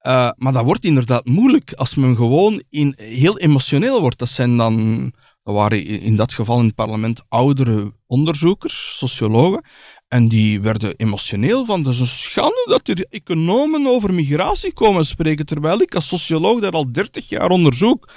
Uh, 0.06 0.30
maar 0.36 0.52
dat 0.52 0.64
wordt 0.64 0.84
inderdaad 0.84 1.24
moeilijk 1.24 1.72
als 1.72 1.94
men 1.94 2.16
gewoon 2.16 2.62
in, 2.68 2.94
heel 2.96 3.38
emotioneel 3.38 4.00
wordt. 4.00 4.18
Dat 4.18 4.28
zijn 4.28 4.56
dan, 4.56 5.02
dat 5.42 5.54
waren 5.54 5.84
in 5.84 6.16
dat 6.16 6.32
geval 6.32 6.58
in 6.58 6.64
het 6.64 6.74
parlement 6.74 7.22
oudere 7.28 7.92
onderzoekers, 8.06 8.96
sociologen. 8.98 9.64
En 10.08 10.28
die 10.28 10.60
werden 10.60 10.94
emotioneel 10.96 11.64
van, 11.64 11.82
dat 11.82 11.92
is 11.92 12.00
een 12.00 12.06
schande 12.06 12.66
dat 12.68 12.88
er 12.88 13.06
economen 13.10 13.86
over 13.86 14.14
migratie 14.14 14.72
komen 14.72 15.04
spreken, 15.06 15.46
terwijl 15.46 15.80
ik 15.80 15.94
als 15.94 16.08
socioloog 16.08 16.60
daar 16.60 16.72
al 16.72 16.92
30 16.92 17.28
jaar 17.28 17.50
onderzoek 17.50 18.12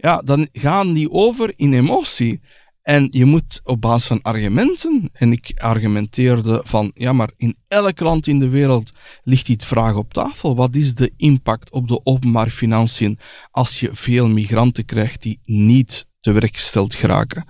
ja, 0.00 0.22
dan 0.24 0.48
gaan 0.52 0.92
die 0.92 1.10
over 1.10 1.52
in 1.56 1.72
emotie. 1.72 2.40
En 2.82 3.08
je 3.10 3.24
moet 3.24 3.60
op 3.64 3.80
basis 3.80 4.06
van 4.06 4.22
argumenten, 4.22 5.08
en 5.12 5.32
ik 5.32 5.52
argumenteerde 5.56 6.60
van, 6.64 6.90
ja, 6.94 7.12
maar 7.12 7.30
in 7.36 7.56
elk 7.66 8.00
land 8.00 8.26
in 8.26 8.38
de 8.38 8.48
wereld 8.48 8.92
ligt 9.22 9.46
die 9.46 9.56
vraag 9.64 9.94
op 9.94 10.12
tafel. 10.12 10.56
Wat 10.56 10.76
is 10.76 10.94
de 10.94 11.12
impact 11.16 11.70
op 11.70 11.88
de 11.88 12.00
openbare 12.04 12.50
financiën 12.50 13.18
als 13.50 13.80
je 13.80 13.90
veel 13.92 14.28
migranten 14.28 14.84
krijgt 14.84 15.22
die 15.22 15.40
niet 15.44 16.06
te 16.20 16.32
werk 16.32 16.56
gesteld 16.56 16.94
geraken? 16.94 17.44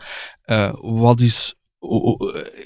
Uh, 0.46 0.72
wat 0.80 1.20
is 1.20 1.58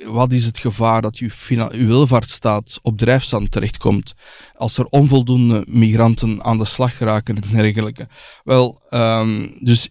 wat 0.05 0.33
is 0.33 0.45
het 0.45 0.59
gevaar 0.59 1.03
dat 1.03 1.17
uw, 1.17 1.31
uw 1.71 1.87
welvaartsstaat 1.87 2.79
op 2.83 2.99
drijfstand 2.99 3.51
terechtkomt 3.51 4.13
als 4.57 4.79
er 4.79 4.87
onvoldoende 4.87 5.65
migranten 5.69 6.45
aan 6.45 6.59
de 6.59 6.65
slag 6.65 6.97
geraken 6.97 7.37
en 7.43 7.51
dergelijke? 7.51 8.09
Wel, 8.45 8.83
um, 8.91 9.57
dus 9.61 9.89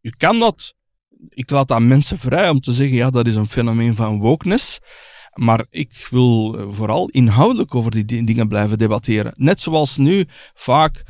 je 0.00 0.16
kan 0.16 0.38
dat, 0.38 0.74
ik 1.28 1.50
laat 1.50 1.70
aan 1.70 1.88
mensen 1.88 2.18
vrij 2.18 2.48
om 2.48 2.60
te 2.60 2.72
zeggen, 2.72 2.96
ja, 2.96 3.10
dat 3.10 3.26
is 3.26 3.34
een 3.34 3.48
fenomeen 3.48 3.94
van 3.94 4.18
wokeness. 4.18 4.78
Maar 5.34 5.66
ik 5.70 6.06
wil 6.10 6.66
vooral 6.72 7.08
inhoudelijk 7.08 7.74
over 7.74 8.06
die 8.06 8.24
dingen 8.24 8.48
blijven 8.48 8.78
debatteren. 8.78 9.32
Net 9.36 9.60
zoals 9.60 9.96
nu 9.96 10.24
vaak 10.54 11.02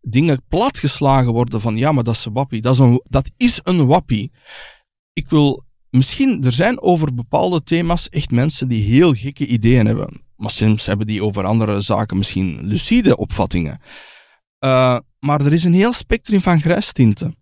dingen 0.00 0.42
platgeslagen 0.48 1.32
worden 1.32 1.60
van, 1.60 1.76
ja, 1.76 1.92
maar 1.92 2.04
dat 2.04 2.14
is 2.14 2.24
een 2.24 2.32
wappie. 2.32 2.60
Dat 2.60 2.72
is 2.72 2.78
een, 2.78 3.02
dat 3.08 3.30
is 3.36 3.60
een 3.62 3.86
wappie. 3.86 4.32
Ik 5.12 5.28
wil 5.28 5.64
misschien, 5.94 6.44
er 6.44 6.52
zijn 6.52 6.82
over 6.82 7.14
bepaalde 7.14 7.62
thema's 7.62 8.08
echt 8.08 8.30
mensen 8.30 8.68
die 8.68 8.82
heel 8.82 9.12
gekke 9.12 9.46
ideeën 9.46 9.86
hebben. 9.86 10.22
Maar 10.36 10.50
soms 10.50 10.86
hebben 10.86 11.06
die 11.06 11.24
over 11.24 11.44
andere 11.44 11.80
zaken 11.80 12.16
misschien 12.16 12.58
lucide 12.62 13.16
opvattingen. 13.16 13.80
Uh, 14.64 14.98
maar 15.18 15.40
er 15.40 15.52
is 15.52 15.64
een 15.64 15.74
heel 15.74 15.92
spectrum 15.92 16.40
van 16.40 16.60
grijstinten. 16.60 17.36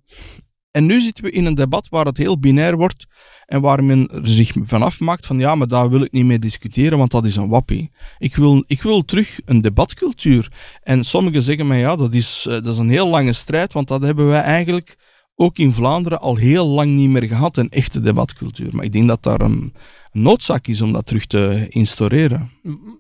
En 0.71 0.87
nu 0.87 1.01
zitten 1.01 1.25
we 1.25 1.31
in 1.31 1.45
een 1.45 1.55
debat 1.55 1.89
waar 1.89 2.05
het 2.05 2.17
heel 2.17 2.39
binair 2.39 2.77
wordt 2.77 3.07
en 3.47 3.61
waar 3.61 3.85
men 3.85 4.11
zich 4.23 4.53
vanaf 4.61 5.01
maakt 5.01 5.27
van 5.27 5.39
ja, 5.39 5.55
maar 5.55 5.69
daar 5.69 5.91
wil 5.91 6.03
ik 6.03 6.13
niet 6.13 6.25
mee 6.25 6.39
discussiëren, 6.39 6.99
want 6.99 7.11
dat 7.11 7.25
is 7.25 7.37
een 7.37 7.49
wappie. 7.49 7.91
Ik 8.19 8.37
wil, 8.37 8.65
ik 8.67 8.83
wil 8.83 9.05
terug 9.05 9.41
een 9.45 9.61
debatcultuur. 9.61 10.53
En 10.83 11.05
sommigen 11.05 11.43
zeggen 11.43 11.67
mij 11.67 11.79
ja, 11.79 11.97
dat 11.97 12.15
is, 12.15 12.47
uh, 12.49 12.55
dat 12.55 12.67
is 12.67 12.79
een 12.79 12.91
heel 12.91 13.09
lange 13.09 13.33
strijd, 13.33 13.73
want 13.73 13.89
dat 13.89 14.03
hebben 14.03 14.29
wij 14.29 14.41
eigenlijk 14.41 14.97
ook 15.35 15.59
in 15.59 15.73
Vlaanderen 15.73 16.21
al 16.21 16.37
heel 16.37 16.69
lang 16.69 16.91
niet 16.91 17.09
meer 17.09 17.23
gehad, 17.23 17.57
een 17.57 17.71
echte 17.71 18.01
debatcultuur. 18.01 18.69
Maar 18.73 18.85
ik 18.85 18.93
denk 18.93 19.09
dat 19.09 19.23
daar 19.23 19.41
een 19.41 19.75
noodzaak 20.13 20.67
is 20.67 20.81
om 20.81 20.93
dat 20.93 21.07
terug 21.07 21.27
te 21.27 21.67
instaureren. 21.69 22.51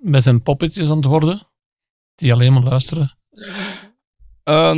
Met 0.01 0.23
zijn 0.23 0.43
poppetjes 0.43 0.91
aan 0.91 0.97
het 0.97 1.05
worden, 1.05 1.49
die 2.15 2.33
alleen 2.33 2.53
maar 2.53 2.63
luisteren. 2.63 3.17
Uh, 4.49 4.71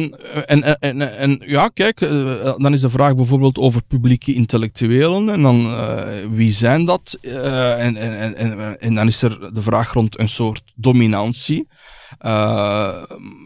en, 0.46 0.80
en, 0.80 1.16
en, 1.18 1.42
ja, 1.46 1.68
kijk, 1.68 2.00
uh, 2.00 2.54
dan 2.56 2.72
is 2.72 2.80
de 2.80 2.90
vraag 2.90 3.14
bijvoorbeeld 3.14 3.58
over 3.58 3.82
publieke 3.82 4.34
intellectuelen. 4.34 5.28
En 5.28 5.42
dan, 5.42 5.60
uh, 5.60 6.26
wie 6.30 6.52
zijn 6.52 6.84
dat? 6.84 7.18
en, 7.22 7.96
en, 7.96 8.36
en, 8.36 8.80
en 8.80 8.94
dan 8.94 9.06
is 9.06 9.22
er 9.22 9.54
de 9.54 9.62
vraag 9.62 9.92
rond 9.92 10.18
een 10.18 10.28
soort 10.28 10.62
dominantie 10.74 11.66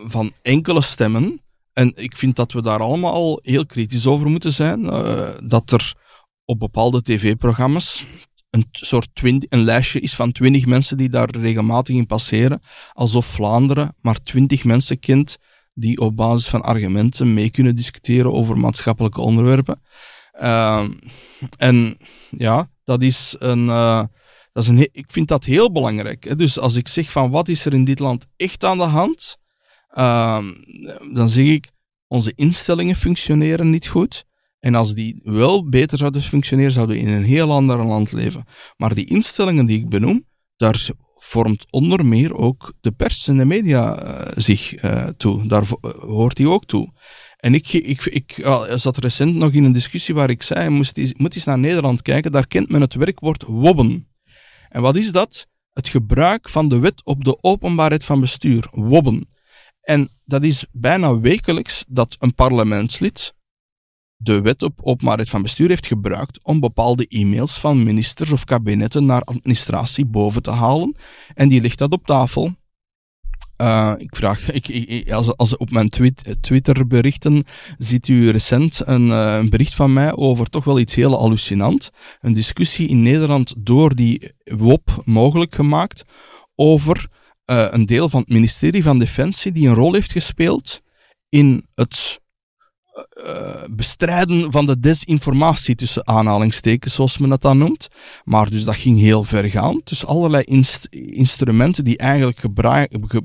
van 0.06 0.32
enkele 0.42 0.82
stemmen. 0.82 1.40
En 1.78 1.92
ik 1.94 2.16
vind 2.16 2.36
dat 2.36 2.52
we 2.52 2.62
daar 2.62 2.80
allemaal 2.80 3.38
heel 3.42 3.66
kritisch 3.66 4.06
over 4.06 4.28
moeten 4.28 4.52
zijn. 4.52 4.84
Uh, 4.84 5.30
dat 5.44 5.70
er 5.70 5.94
op 6.44 6.58
bepaalde 6.58 7.02
tv-programma's 7.02 8.06
een 8.50 8.66
soort 8.70 9.08
een 9.22 9.62
lijstje 9.62 10.00
is 10.00 10.14
van 10.14 10.32
twintig 10.32 10.66
mensen 10.66 10.96
die 10.96 11.08
daar 11.08 11.30
regelmatig 11.30 11.96
in 11.96 12.06
passeren. 12.06 12.62
Alsof 12.92 13.26
Vlaanderen 13.26 13.96
maar 14.00 14.22
twintig 14.22 14.64
mensen 14.64 14.98
kent 14.98 15.36
die 15.74 16.00
op 16.00 16.16
basis 16.16 16.48
van 16.48 16.62
argumenten 16.62 17.34
mee 17.34 17.50
kunnen 17.50 17.76
discussiëren 17.76 18.32
over 18.32 18.58
maatschappelijke 18.58 19.20
onderwerpen. 19.20 19.82
Uh, 20.40 20.88
en 21.56 21.96
ja, 22.30 22.70
dat 22.84 23.02
is 23.02 23.36
een. 23.38 23.66
Uh, 23.66 24.02
dat 24.52 24.62
is 24.62 24.68
een 24.68 24.88
ik 24.92 25.06
vind 25.08 25.28
dat 25.28 25.44
heel 25.44 25.72
belangrijk. 25.72 26.38
Dus 26.38 26.58
als 26.58 26.74
ik 26.74 26.88
zeg 26.88 27.10
van 27.10 27.30
wat 27.30 27.48
is 27.48 27.64
er 27.64 27.74
in 27.74 27.84
dit 27.84 27.98
land 27.98 28.26
echt 28.36 28.64
aan 28.64 28.78
de 28.78 28.84
hand, 28.84 29.36
uh, 29.98 30.38
dan 31.12 31.28
zeg 31.28 31.46
ik, 31.46 31.70
onze 32.06 32.32
instellingen 32.34 32.96
functioneren 32.96 33.70
niet 33.70 33.88
goed. 33.88 34.24
En 34.58 34.74
als 34.74 34.94
die 34.94 35.20
wel 35.24 35.68
beter 35.68 35.98
zouden 35.98 36.22
functioneren, 36.22 36.72
zouden 36.72 36.96
we 36.96 37.02
in 37.02 37.08
een 37.08 37.24
heel 37.24 37.52
ander 37.52 37.84
land 37.84 38.12
leven. 38.12 38.44
Maar 38.76 38.94
die 38.94 39.06
instellingen 39.06 39.66
die 39.66 39.78
ik 39.78 39.88
benoem, 39.88 40.26
daar 40.56 40.88
vormt 41.14 41.66
onder 41.70 42.06
meer 42.06 42.36
ook 42.36 42.72
de 42.80 42.92
pers 42.92 43.28
en 43.28 43.36
de 43.36 43.44
media 43.44 44.02
uh, 44.02 44.20
zich 44.36 44.84
uh, 44.84 45.06
toe. 45.06 45.46
Daar 45.46 45.64
hoort 46.00 46.38
hij 46.38 46.46
ook 46.46 46.64
toe. 46.66 46.92
En 47.36 47.54
ik, 47.54 47.72
ik, 47.72 48.04
ik 48.04 48.34
zat 48.74 48.96
recent 48.96 49.34
nog 49.34 49.52
in 49.52 49.64
een 49.64 49.72
discussie 49.72 50.14
waar 50.14 50.30
ik 50.30 50.42
zei, 50.42 50.68
moest 50.68 50.98
moet 51.16 51.34
eens 51.34 51.44
naar 51.44 51.58
Nederland 51.58 52.02
kijken, 52.02 52.32
daar 52.32 52.46
kent 52.46 52.68
men 52.70 52.80
het 52.80 52.94
werkwoord 52.94 53.44
wobben. 53.46 54.08
En 54.68 54.82
wat 54.82 54.96
is 54.96 55.12
dat? 55.12 55.46
Het 55.72 55.88
gebruik 55.88 56.48
van 56.48 56.68
de 56.68 56.78
wet 56.78 57.04
op 57.04 57.24
de 57.24 57.42
openbaarheid 57.42 58.04
van 58.04 58.20
bestuur, 58.20 58.68
wobben. 58.70 59.28
En 59.88 60.08
dat 60.24 60.42
is 60.42 60.64
bijna 60.72 61.18
wekelijks 61.18 61.84
dat 61.88 62.16
een 62.18 62.34
parlementslid 62.34 63.34
de 64.16 64.40
wet 64.40 64.62
op 64.62 64.78
openbaarheid 64.82 65.28
van 65.28 65.42
bestuur 65.42 65.68
heeft 65.68 65.86
gebruikt 65.86 66.38
om 66.42 66.60
bepaalde 66.60 67.06
e-mails 67.08 67.58
van 67.58 67.82
ministers 67.82 68.30
of 68.30 68.44
kabinetten 68.44 69.06
naar 69.06 69.22
administratie 69.22 70.04
boven 70.06 70.42
te 70.42 70.50
halen. 70.50 70.96
En 71.34 71.48
die 71.48 71.60
ligt 71.60 71.78
dat 71.78 71.92
op 71.92 72.06
tafel. 72.06 72.54
Uh, 73.62 73.94
ik 73.96 74.16
vraag, 74.16 74.50
ik, 74.60 75.10
als, 75.10 75.36
als 75.36 75.56
op 75.56 75.70
mijn 75.70 75.88
tweet, 75.88 76.36
Twitter-berichten 76.40 77.44
ziet 77.78 78.08
u 78.08 78.30
recent 78.30 78.80
een, 78.84 79.06
uh, 79.06 79.36
een, 79.36 79.50
bericht 79.50 79.74
van 79.74 79.92
mij 79.92 80.14
over 80.14 80.46
toch 80.50 80.64
wel 80.64 80.78
iets 80.78 80.94
heel 80.94 81.18
hallucinant. 81.18 81.90
Een 82.20 82.32
discussie 82.32 82.88
in 82.88 83.02
Nederland 83.02 83.54
door 83.58 83.94
die 83.94 84.32
WOP 84.44 85.02
mogelijk 85.04 85.54
gemaakt 85.54 86.02
over 86.54 87.08
uh, 87.50 87.66
een 87.70 87.86
deel 87.86 88.08
van 88.08 88.20
het 88.20 88.28
ministerie 88.28 88.82
van 88.82 88.98
Defensie 88.98 89.52
die 89.52 89.68
een 89.68 89.74
rol 89.74 89.92
heeft 89.92 90.12
gespeeld 90.12 90.80
in 91.28 91.66
het 91.74 92.20
uh, 93.24 93.64
bestrijden 93.70 94.52
van 94.52 94.66
de 94.66 94.80
desinformatie 94.80 95.74
tussen 95.74 96.06
aanhalingstekens, 96.06 96.94
zoals 96.94 97.18
men 97.18 97.28
dat 97.28 97.42
dan 97.42 97.58
noemt. 97.58 97.88
Maar 98.24 98.50
dus 98.50 98.64
dat 98.64 98.76
ging 98.76 98.98
heel 98.98 99.22
ver 99.22 99.50
gaan. 99.50 99.80
Dus 99.84 100.06
allerlei 100.06 100.42
inst 100.42 100.86
instrumenten 100.90 101.84
die 101.84 101.98
eigenlijk 101.98 102.38
ge 102.38 103.22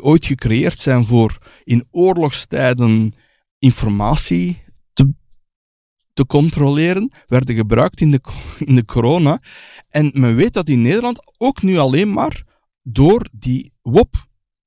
ooit 0.00 0.26
gecreëerd 0.26 0.78
zijn 0.78 1.04
voor 1.04 1.38
in 1.64 1.86
oorlogstijden 1.90 3.12
informatie 3.58 4.62
te, 4.92 5.14
te 6.12 6.26
controleren, 6.26 7.12
werden 7.26 7.54
gebruikt 7.54 8.00
in 8.00 8.10
de, 8.10 8.20
in 8.58 8.74
de 8.74 8.84
corona. 8.84 9.40
En 9.88 10.10
men 10.14 10.36
weet 10.36 10.52
dat 10.52 10.68
in 10.68 10.82
Nederland 10.82 11.34
ook 11.38 11.62
nu 11.62 11.76
alleen 11.76 12.12
maar 12.12 12.45
door 12.88 13.26
die 13.32 13.72
WOP 13.82 14.14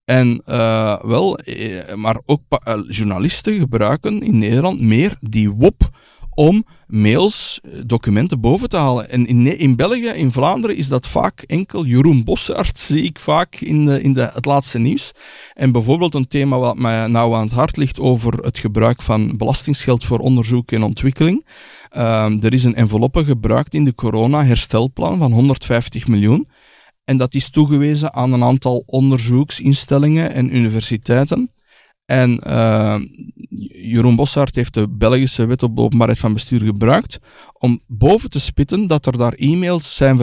en 0.05 0.41
uh, 0.45 1.01
wel, 1.01 1.37
eh, 1.37 1.95
maar 1.95 2.19
ook 2.25 2.41
uh, 2.49 2.73
journalisten 2.87 3.59
gebruiken 3.59 4.21
in 4.21 4.37
Nederland 4.37 4.81
meer 4.81 5.17
die 5.19 5.51
WOP 5.51 5.89
om 6.33 6.65
mails, 6.87 7.59
documenten 7.85 8.39
boven 8.39 8.69
te 8.69 8.77
halen. 8.77 9.09
En 9.09 9.25
in, 9.25 9.59
in 9.59 9.75
België, 9.75 10.07
in 10.07 10.31
Vlaanderen, 10.31 10.75
is 10.75 10.87
dat 10.87 11.07
vaak 11.07 11.41
enkel 11.41 11.85
Jeroen 11.85 12.23
Bossart, 12.23 12.79
zie 12.87 13.03
ik 13.03 13.19
vaak 13.19 13.55
in, 13.55 13.85
de, 13.85 14.01
in 14.01 14.13
de, 14.13 14.29
het 14.33 14.45
laatste 14.45 14.79
nieuws. 14.79 15.11
En 15.53 15.71
bijvoorbeeld 15.71 16.15
een 16.15 16.27
thema 16.27 16.57
wat 16.57 16.77
mij 16.77 17.07
nou 17.07 17.35
aan 17.35 17.43
het 17.43 17.51
hart 17.51 17.77
ligt 17.77 17.99
over 17.99 18.33
het 18.33 18.57
gebruik 18.57 19.01
van 19.01 19.37
belastingsgeld 19.37 20.05
voor 20.05 20.19
onderzoek 20.19 20.71
en 20.71 20.83
ontwikkeling. 20.83 21.45
Uh, 21.97 22.43
er 22.43 22.53
is 22.53 22.63
een 22.63 22.75
enveloppe 22.75 23.23
gebruikt 23.23 23.73
in 23.73 23.85
de 23.85 23.95
corona-herstelplan 23.95 25.17
van 25.17 25.31
150 25.31 26.07
miljoen. 26.07 26.47
En 27.09 27.17
dat 27.17 27.33
is 27.33 27.49
toegewezen 27.49 28.13
aan 28.13 28.33
een 28.33 28.43
aantal 28.43 28.83
onderzoeksinstellingen 28.85 30.33
en 30.33 30.55
universiteiten. 30.55 31.51
En 32.05 32.41
uh, 32.47 32.99
Jeroen 33.89 34.15
Bossart 34.15 34.55
heeft 34.55 34.73
de 34.73 34.89
Belgische 34.89 35.45
wet 35.45 35.63
op 35.63 35.79
openbaarheid 35.79 36.19
van 36.19 36.33
bestuur 36.33 36.59
gebruikt 36.59 37.19
om 37.53 37.79
boven 37.87 38.29
te 38.29 38.39
spitten 38.39 38.87
dat 38.87 39.05
er 39.05 39.17
daar 39.17 39.33
e-mails 39.33 39.95
zijn 39.95 40.19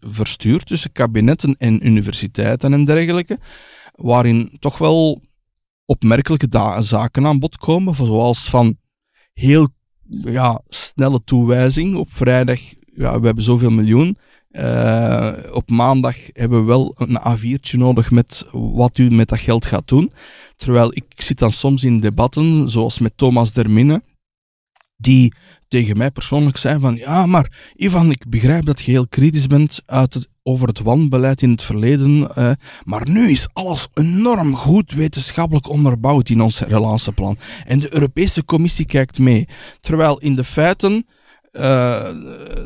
verstuurd 0.00 0.66
tussen 0.66 0.92
kabinetten 0.92 1.56
en 1.58 1.86
universiteiten 1.86 2.72
en 2.72 2.84
dergelijke, 2.84 3.38
waarin 3.94 4.56
toch 4.58 4.78
wel 4.78 5.22
opmerkelijke 5.84 6.76
zaken 6.78 7.26
aan 7.26 7.38
bod 7.38 7.56
komen, 7.56 7.94
zoals 7.94 8.50
van 8.50 8.76
heel 9.32 9.68
ja, 10.08 10.60
snelle 10.68 11.24
toewijzing 11.24 11.96
op 11.96 12.12
vrijdag, 12.12 12.60
ja, 12.94 13.20
we 13.20 13.26
hebben 13.26 13.44
zoveel 13.44 13.70
miljoen, 13.70 14.16
uh, 14.58 15.32
op 15.52 15.70
maandag 15.70 16.16
hebben 16.32 16.60
we 16.60 16.66
wel 16.66 16.94
een 16.96 17.18
A4'tje 17.18 17.78
nodig 17.78 18.10
met 18.10 18.44
wat 18.52 18.98
u 18.98 19.10
met 19.10 19.28
dat 19.28 19.40
geld 19.40 19.66
gaat 19.66 19.88
doen. 19.88 20.12
Terwijl 20.56 20.90
ik 20.94 21.04
zit 21.16 21.38
dan 21.38 21.52
soms 21.52 21.84
in 21.84 22.00
debatten, 22.00 22.68
zoals 22.68 22.98
met 22.98 23.12
Thomas 23.16 23.52
Dermine, 23.52 24.02
die 24.96 25.34
tegen 25.68 25.96
mij 25.96 26.10
persoonlijk 26.10 26.56
zei 26.56 26.80
van, 26.80 26.96
ja, 26.96 27.26
maar 27.26 27.72
Ivan, 27.76 28.10
ik 28.10 28.28
begrijp 28.28 28.64
dat 28.64 28.80
je 28.80 28.90
heel 28.90 29.08
kritisch 29.08 29.46
bent 29.46 29.82
uit 29.86 30.28
over 30.42 30.68
het 30.68 30.80
wanbeleid 30.80 31.42
in 31.42 31.50
het 31.50 31.62
verleden, 31.62 32.28
uh, 32.38 32.50
maar 32.84 33.10
nu 33.10 33.30
is 33.30 33.48
alles 33.52 33.88
enorm 33.94 34.56
goed 34.56 34.92
wetenschappelijk 34.92 35.68
onderbouwd 35.68 36.28
in 36.28 36.40
ons 36.40 36.60
relatieplan. 36.60 37.38
En 37.64 37.78
de 37.78 37.94
Europese 37.94 38.44
Commissie 38.44 38.86
kijkt 38.86 39.18
mee. 39.18 39.48
Terwijl 39.80 40.20
in 40.20 40.34
de 40.34 40.44
feiten 40.44 41.06
uh, 41.56 42.08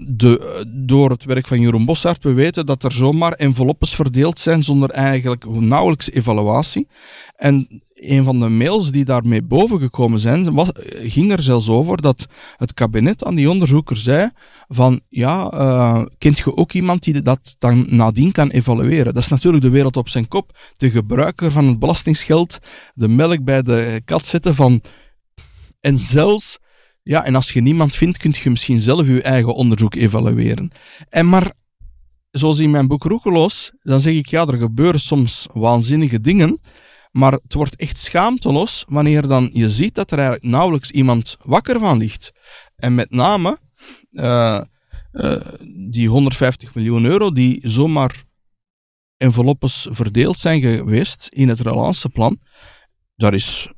de, 0.07 0.65
door 0.69 1.11
het 1.11 1.25
werk 1.25 1.47
van 1.47 1.61
Jeroen 1.61 1.85
Bossart, 1.85 2.25
we 2.25 2.33
weten 2.33 2.67
dat 2.67 2.83
er 2.83 2.93
zomaar 2.93 3.33
enveloppes 3.33 3.95
verdeeld 3.95 4.39
zijn 4.41 4.63
zonder 4.63 4.91
eigenlijk 4.91 5.45
nauwelijks 5.61 6.11
evaluatie. 6.11 6.89
En 7.37 7.83
een 7.95 8.25
van 8.25 8.41
de 8.41 8.49
mails 8.49 8.91
die 8.91 9.05
daarmee 9.05 9.43
boven 9.43 9.81
gekomen 9.81 10.19
zijn, 10.19 10.55
was, 10.55 10.69
ging 11.03 11.33
er 11.33 11.43
zelfs 11.43 11.69
over 11.69 12.03
dat 12.03 12.27
het 12.57 12.75
kabinet 12.75 13.25
aan 13.25 13.35
die 13.35 13.51
onderzoeker 13.51 13.97
zei 13.97 14.31
van, 14.69 15.01
ja, 15.09 15.53
uh, 15.55 16.05
kent 16.19 16.39
je 16.39 16.57
ook 16.57 16.73
iemand 16.73 17.03
die 17.03 17.23
dat 17.23 17.55
dan 17.59 17.87
nadien 17.89 18.33
kan 18.33 18.51
evalueren? 18.51 19.15
Dat 19.15 19.23
is 19.23 19.29
natuurlijk 19.29 19.63
de 19.63 19.71
wereld 19.71 19.97
op 19.97 20.09
zijn 20.09 20.29
kop. 20.29 20.59
De 20.77 20.91
gebruiker 20.91 21.53
van 21.53 21.65
het 21.65 21.79
belastingsgeld, 21.79 22.59
de 22.95 23.09
melk 23.09 23.45
bij 23.45 23.63
de 23.63 24.01
kat 24.05 24.27
zetten 24.27 24.55
van, 24.55 24.83
en 25.81 25.99
zelfs 25.99 26.59
ja, 27.09 27.25
en 27.25 27.35
als 27.35 27.53
je 27.53 27.61
niemand 27.61 27.95
vindt, 27.95 28.19
kun 28.19 28.35
je 28.43 28.51
misschien 28.51 28.79
zelf 28.79 29.07
je 29.07 29.23
eigen 29.23 29.55
onderzoek 29.55 29.95
evalueren. 29.95 30.71
En 31.09 31.29
maar, 31.29 31.53
zoals 32.31 32.59
in 32.59 32.71
mijn 32.71 32.87
boek 32.87 33.05
Roekeloos, 33.05 33.73
dan 33.81 34.01
zeg 34.01 34.15
ik, 34.15 34.27
ja, 34.27 34.47
er 34.47 34.59
gebeuren 34.59 35.01
soms 35.01 35.47
waanzinnige 35.53 36.21
dingen, 36.21 36.61
maar 37.11 37.33
het 37.33 37.55
wordt 37.55 37.77
echt 37.77 37.99
schaamteloos 37.99 38.85
wanneer 38.89 39.29
dan 39.29 39.51
je 39.53 39.71
ziet 39.71 39.95
dat 39.95 40.11
er 40.11 40.19
eigenlijk 40.19 40.49
nauwelijks 40.49 40.91
iemand 40.91 41.37
wakker 41.43 41.79
van 41.79 41.99
ligt. 41.99 42.31
En 42.77 42.95
met 42.95 43.11
name 43.11 43.59
uh, 44.11 44.61
uh, 45.13 45.37
die 45.91 46.09
150 46.09 46.75
miljoen 46.75 47.05
euro 47.05 47.33
die 47.33 47.61
zomaar 47.63 48.25
enveloppes 49.17 49.87
verdeeld 49.91 50.39
zijn 50.39 50.61
geweest 50.61 51.29
in 51.31 51.49
het 51.49 51.61
relanceplan, 51.61 52.41
daar 53.17 53.35
is 53.35 53.69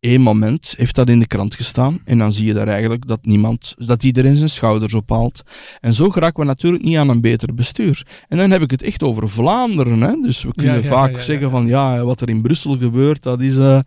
één 0.00 0.20
moment 0.20 0.74
heeft 0.76 0.94
dat 0.94 1.08
in 1.08 1.18
de 1.18 1.26
krant 1.26 1.54
gestaan. 1.54 2.00
En 2.04 2.18
dan 2.18 2.32
zie 2.32 2.46
je 2.46 2.52
daar 2.52 2.68
eigenlijk 2.68 3.06
dat 3.06 3.18
niemand, 3.22 3.74
dat 3.76 4.02
iedereen 4.02 4.36
zijn 4.36 4.48
schouders 4.48 4.94
ophaalt. 4.94 5.42
En 5.80 5.94
zo 5.94 6.10
geraken 6.10 6.40
we 6.40 6.46
natuurlijk 6.46 6.84
niet 6.84 6.96
aan 6.96 7.08
een 7.08 7.20
beter 7.20 7.54
bestuur. 7.54 8.06
En 8.28 8.38
dan 8.38 8.50
heb 8.50 8.62
ik 8.62 8.70
het 8.70 8.82
echt 8.82 9.02
over 9.02 9.28
Vlaanderen. 9.28 10.00
Hè? 10.00 10.12
Dus 10.22 10.42
we 10.42 10.54
kunnen 10.54 10.84
vaak 10.84 11.20
zeggen 11.20 11.50
van 11.50 11.66
ja, 11.66 12.04
wat 12.04 12.20
er 12.20 12.28
in 12.28 12.42
Brussel 12.42 12.78
gebeurt, 12.78 13.22
dat 13.22 13.40
is 13.40 13.56
uh, 13.56 13.78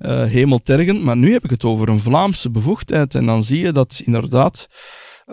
uh, 0.00 0.24
hemeltergend. 0.24 1.02
Maar 1.02 1.16
nu 1.16 1.32
heb 1.32 1.44
ik 1.44 1.50
het 1.50 1.64
over 1.64 1.88
een 1.88 2.00
Vlaamse 2.00 2.50
bevoegdheid. 2.50 3.14
En 3.14 3.26
dan 3.26 3.42
zie 3.42 3.58
je 3.58 3.72
dat 3.72 4.02
inderdaad 4.04 4.68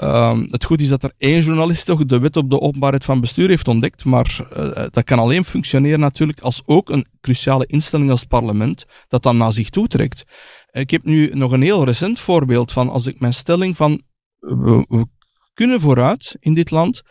Um, 0.01 0.47
het 0.49 0.63
goed 0.63 0.81
is 0.81 0.87
dat 0.87 1.03
er 1.03 1.13
één 1.17 1.41
journalist 1.41 1.85
toch 1.85 2.05
de 2.05 2.19
wet 2.19 2.35
op 2.37 2.49
de 2.49 2.59
openbaarheid 2.59 3.03
van 3.03 3.21
bestuur 3.21 3.47
heeft 3.47 3.67
ontdekt, 3.67 4.05
maar 4.05 4.47
uh, 4.57 4.85
dat 4.89 5.03
kan 5.03 5.19
alleen 5.19 5.45
functioneren 5.45 5.99
natuurlijk 5.99 6.39
als 6.39 6.61
ook 6.65 6.89
een 6.89 7.07
cruciale 7.21 7.65
instelling 7.65 8.11
als 8.11 8.23
parlement 8.23 8.85
dat 9.07 9.23
dan 9.23 9.37
naar 9.37 9.53
zich 9.53 9.69
toetrekt. 9.69 10.23
Ik 10.71 10.89
heb 10.89 11.03
nu 11.03 11.29
nog 11.33 11.51
een 11.51 11.61
heel 11.61 11.85
recent 11.85 12.19
voorbeeld 12.19 12.71
van 12.71 12.89
als 12.89 13.05
ik 13.05 13.19
mijn 13.19 13.33
stelling 13.33 13.77
van 13.77 14.01
we 14.39 15.07
kunnen 15.53 15.79
vooruit 15.79 16.35
in 16.39 16.53
dit 16.53 16.71
land 16.71 17.01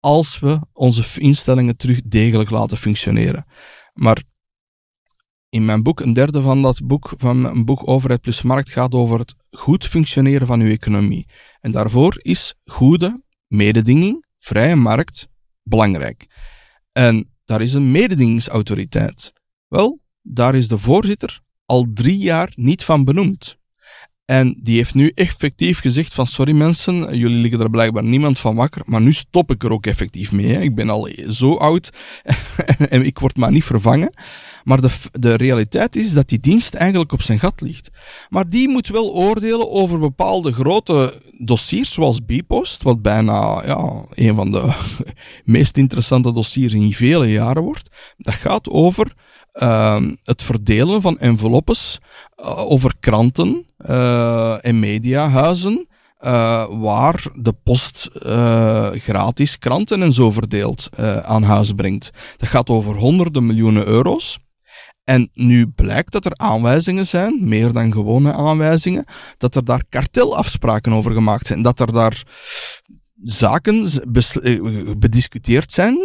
als 0.00 0.38
we 0.38 0.58
onze 0.72 1.04
instellingen 1.20 1.76
terug 1.76 2.00
degelijk 2.04 2.50
laten 2.50 2.76
functioneren. 2.76 3.46
Maar 3.92 4.22
in 5.48 5.64
mijn 5.64 5.82
boek, 5.82 6.00
een 6.00 6.12
derde 6.12 6.40
van 6.40 6.62
dat 6.62 6.86
boek, 6.86 7.12
van 7.16 7.44
een 7.44 7.64
boek 7.64 7.88
Overheid 7.88 8.20
plus 8.20 8.42
Markt, 8.42 8.70
gaat 8.70 8.94
over 8.94 9.18
het 9.18 9.34
goed 9.50 9.86
functioneren 9.86 10.46
van 10.46 10.60
uw 10.60 10.70
economie. 10.70 11.26
En 11.60 11.70
daarvoor 11.70 12.16
is 12.18 12.54
goede 12.64 13.22
mededinging, 13.46 14.26
vrije 14.38 14.76
markt, 14.76 15.28
belangrijk. 15.62 16.26
En 16.92 17.30
daar 17.44 17.60
is 17.60 17.72
een 17.72 17.90
mededingingsautoriteit. 17.90 19.32
Wel, 19.68 20.00
daar 20.22 20.54
is 20.54 20.68
de 20.68 20.78
voorzitter 20.78 21.40
al 21.64 21.86
drie 21.94 22.18
jaar 22.18 22.52
niet 22.54 22.84
van 22.84 23.04
benoemd. 23.04 23.58
En 24.30 24.56
die 24.62 24.76
heeft 24.76 24.94
nu 24.94 25.12
effectief 25.14 25.80
gezegd 25.80 26.14
van 26.14 26.26
sorry 26.26 26.52
mensen, 26.52 27.18
jullie 27.18 27.38
liggen 27.38 27.60
er 27.60 27.70
blijkbaar 27.70 28.04
niemand 28.04 28.38
van 28.38 28.56
wakker, 28.56 28.82
maar 28.84 29.00
nu 29.00 29.12
stop 29.12 29.50
ik 29.50 29.62
er 29.62 29.72
ook 29.72 29.86
effectief 29.86 30.32
mee. 30.32 30.54
Hè. 30.54 30.60
Ik 30.60 30.74
ben 30.74 30.88
al 30.88 31.08
zo 31.28 31.54
oud 31.54 31.90
en 32.88 33.04
ik 33.04 33.18
word 33.18 33.36
maar 33.36 33.50
niet 33.50 33.64
vervangen. 33.64 34.12
Maar 34.64 34.80
de, 34.80 34.90
de 35.12 35.34
realiteit 35.34 35.96
is 35.96 36.12
dat 36.12 36.28
die 36.28 36.40
dienst 36.40 36.74
eigenlijk 36.74 37.12
op 37.12 37.22
zijn 37.22 37.38
gat 37.38 37.60
ligt. 37.60 37.90
Maar 38.28 38.48
die 38.48 38.68
moet 38.68 38.88
wel 38.88 39.14
oordelen 39.14 39.70
over 39.70 39.98
bepaalde 39.98 40.52
grote 40.52 41.22
dossiers 41.38 41.92
zoals 41.92 42.20
Bpost, 42.26 42.82
wat 42.82 43.02
bijna 43.02 43.62
ja, 43.66 44.04
een 44.14 44.34
van 44.34 44.50
de 44.50 44.72
meest 45.44 45.76
interessante 45.76 46.32
dossiers 46.32 46.74
in 46.74 46.92
vele 46.92 47.30
jaren 47.30 47.62
wordt, 47.62 48.14
dat 48.16 48.34
gaat 48.34 48.68
over 48.68 49.14
uh, 49.62 50.00
het 50.22 50.42
verdelen 50.42 51.00
van 51.00 51.18
enveloppes 51.18 51.98
uh, 52.40 52.70
over 52.70 52.94
kranten 53.00 53.66
uh, 53.78 54.64
en 54.64 54.78
mediahuizen. 54.78 55.86
Uh, 56.20 56.64
waar 56.70 57.26
de 57.34 57.52
post 57.52 58.10
gratis 58.92 59.58
kranten 59.58 60.02
en 60.02 60.12
zo 60.12 60.30
verdeeld 60.30 60.88
aan 61.22 61.42
huis 61.42 61.72
brengt. 61.72 62.10
Dat 62.36 62.48
gaat 62.48 62.70
over 62.70 62.96
honderden 62.96 63.46
miljoenen 63.46 63.86
euro's. 63.86 64.38
En 65.04 65.30
nu 65.32 65.66
blijkt 65.66 66.12
dat 66.12 66.24
er 66.24 66.36
aanwijzingen 66.36 67.06
zijn, 67.06 67.38
meer 67.40 67.72
dan 67.72 67.92
gewone 67.92 68.32
aanwijzingen, 68.32 69.04
dat 69.36 69.54
er 69.54 69.64
daar 69.64 69.84
kartelafspraken 69.88 70.92
over 70.92 71.12
gemaakt 71.12 71.46
zijn. 71.46 71.62
Dat 71.62 71.80
er 71.80 71.92
daar 71.92 72.22
zaken 73.18 73.88
bediscuteerd 74.98 75.72
zijn, 75.72 75.98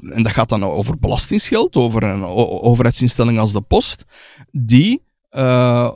en 0.00 0.22
dat 0.22 0.32
gaat 0.32 0.48
dan 0.48 0.64
over 0.64 0.98
belastingsgeld, 0.98 1.76
over 1.76 2.02
een 2.02 2.24
overheidsinstelling 2.24 3.38
als 3.38 3.52
de 3.52 3.60
Post, 3.60 4.04
die 4.52 5.02
uh, 5.36 5.90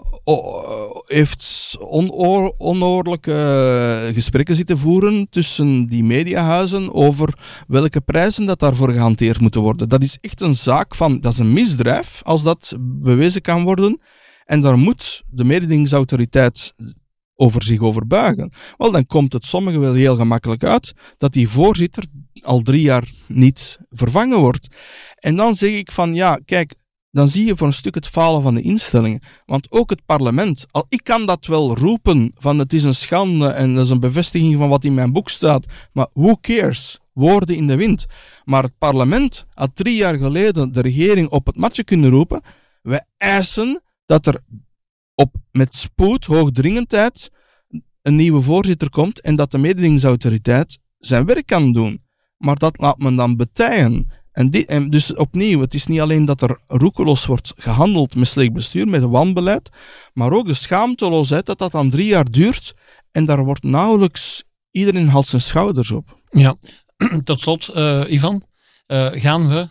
heeft 1.07 1.77
onoor, 1.81 2.55
onoorlijke 2.57 4.11
gesprekken 4.15 4.57
zitten 4.57 4.79
voeren 4.79 5.27
tussen 5.31 5.87
die 5.87 6.05
mediahuizen 6.05 6.95
over 6.95 7.39
welke 7.69 8.01
prijzen 8.01 8.47
dat 8.47 8.61
daarvoor 8.61 8.91
gehanteerd 8.91 9.41
moeten 9.41 9.61
worden. 9.61 9.89
Dat 9.89 10.03
is 10.03 10.19
echt 10.21 10.41
een 10.41 10.55
zaak 10.55 10.95
van, 10.95 11.21
dat 11.21 11.33
is 11.33 11.39
een 11.39 11.53
misdrijf 11.53 12.21
als 12.25 12.43
dat 12.43 12.77
bewezen 12.81 13.41
kan 13.41 13.63
worden. 13.63 14.01
En 14.45 14.61
daar 14.61 14.79
moet 14.79 15.23
de 15.31 15.45
mededingingsautoriteit 15.45 16.75
over 17.41 17.63
zich 17.63 17.81
over 17.81 18.07
buigen. 18.07 18.53
Wel, 18.77 18.91
dan 18.91 19.07
komt 19.07 19.33
het 19.33 19.45
sommigen 19.45 19.81
wel 19.81 19.93
heel 19.93 20.17
gemakkelijk 20.17 20.65
uit 20.65 20.93
dat 21.19 21.33
die 21.33 21.49
voorzitter 21.49 22.05
al 22.43 22.63
drie 22.63 22.83
jaar 22.83 23.09
niet 23.27 23.79
vervangen 23.91 24.39
wordt. 24.39 24.69
En 25.15 25.37
dan 25.37 25.55
zeg 25.55 25.71
ik 25.71 25.93
van, 25.93 26.15
ja, 26.15 26.41
kijk, 26.45 26.75
dan 27.11 27.29
zie 27.29 27.47
je 27.47 27.57
voor 27.57 27.67
een 27.67 27.73
stuk 27.73 27.95
het 27.95 28.09
falen 28.09 28.43
van 28.43 28.55
de 28.55 28.63
instellingen. 28.63 29.21
Want 29.47 29.73
ook 29.73 29.91
het 29.91 30.05
parlement, 30.07 30.67
al 30.71 30.87
ik 30.89 31.05
kan 31.05 31.27
dat 31.27 31.47
wel 31.47 31.77
roepen 31.77 32.33
van 32.35 32.59
het 32.59 32.73
is 32.73 32.85
een 32.85 32.95
schande 32.95 33.49
en 33.49 33.75
dat 33.75 33.85
is 33.85 33.91
een 33.91 34.01
bevestiging 34.01 34.57
van 34.57 34.69
wat 34.69 34.85
in 34.85 34.95
mijn 34.95 35.13
boek 35.13 35.29
staat, 35.29 35.65
maar 35.93 36.07
who 36.13 36.37
cares? 36.41 36.99
Woorden 37.13 37.57
in 37.57 37.67
de 37.67 37.77
wind. 37.77 38.07
Maar 38.45 38.63
het 38.63 38.79
parlement 38.79 39.47
had 39.55 39.71
drie 39.75 39.97
jaar 39.97 40.19
geleden 40.19 40.73
de 40.73 40.81
regering 40.81 41.29
op 41.29 41.47
het 41.47 41.57
matje 41.57 41.85
kunnen 41.85 42.11
roepen. 42.11 42.43
We 42.83 43.05
eisen 43.17 43.83
dat 44.07 44.27
er 44.27 44.41
op, 45.19 45.35
met 45.53 45.75
spoed, 45.75 46.25
hoogdringendheid, 46.25 47.31
een 48.03 48.17
nieuwe 48.17 48.41
voorzitter 48.41 48.91
komt 48.91 49.21
en 49.21 49.37
dat 49.37 49.51
de 49.51 49.59
mededingingsautoriteit 49.59 50.79
zijn 50.99 51.27
werk 51.27 51.47
kan 51.47 51.73
doen. 51.73 52.03
Maar 52.37 52.57
dat 52.57 52.79
laat 52.81 52.99
men 52.99 53.17
dan 53.17 53.37
betijen. 53.37 54.07
En, 54.33 54.91
dus 54.91 55.15
opnieuw, 55.15 55.61
het 55.61 55.75
is 55.75 55.87
niet 55.87 56.01
alleen 56.01 56.25
dat 56.25 56.43
er 56.43 56.61
roekeloos 56.67 57.27
wordt 57.27 57.53
gehandeld 57.57 58.15
met 58.15 58.29
slecht 58.29 58.53
bestuur, 58.53 58.89
met 58.89 59.03
wanbeleid, 59.03 59.71
maar 60.13 60.33
ook 60.33 60.47
de 60.47 60.55
schaamteloosheid 60.55 61.47
dat 61.47 61.59
dat 61.59 61.73
dan 61.73 61.91
drie 61.91 62.07
jaar 62.07 62.31
duurt 62.31 62.75
en 63.11 63.25
daar 63.25 63.45
wordt 63.45 63.63
nauwelijks 63.63 64.45
iedereen 64.71 65.09
haalt 65.09 65.27
zijn 65.27 65.43
schouders 65.43 65.91
op. 65.91 66.21
Ja, 66.31 66.57
tot 67.25 67.41
slot, 67.41 67.71
uh, 67.75 68.05
Ivan, 68.09 68.43
uh, 68.87 69.11
gaan 69.13 69.49
we 69.49 69.69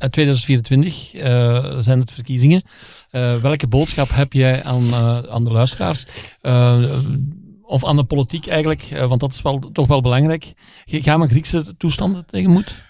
in 0.00 0.10
2024 0.10 1.14
uh, 1.14 1.78
zijn 1.78 2.00
het 2.00 2.12
verkiezingen. 2.12 2.62
Uh, 3.10 3.36
welke 3.36 3.66
boodschap 3.66 4.08
heb 4.12 4.32
jij 4.32 4.64
aan, 4.64 4.94
aan 5.28 5.44
de 5.44 5.52
luisteraars? 5.52 6.06
of 7.62 7.84
aan 7.84 7.96
de 7.96 8.04
politiek 8.04 8.46
eigenlijk? 8.46 8.88
want 9.08 9.20
dat 9.20 9.32
is 9.32 9.42
wel, 9.42 9.70
toch 9.72 9.86
wel 9.86 10.00
belangrijk. 10.00 10.52
Gaan 10.84 11.20
we 11.20 11.28
Griekse 11.28 11.76
toestanden 11.76 12.26
tegenmoet? 12.26 12.88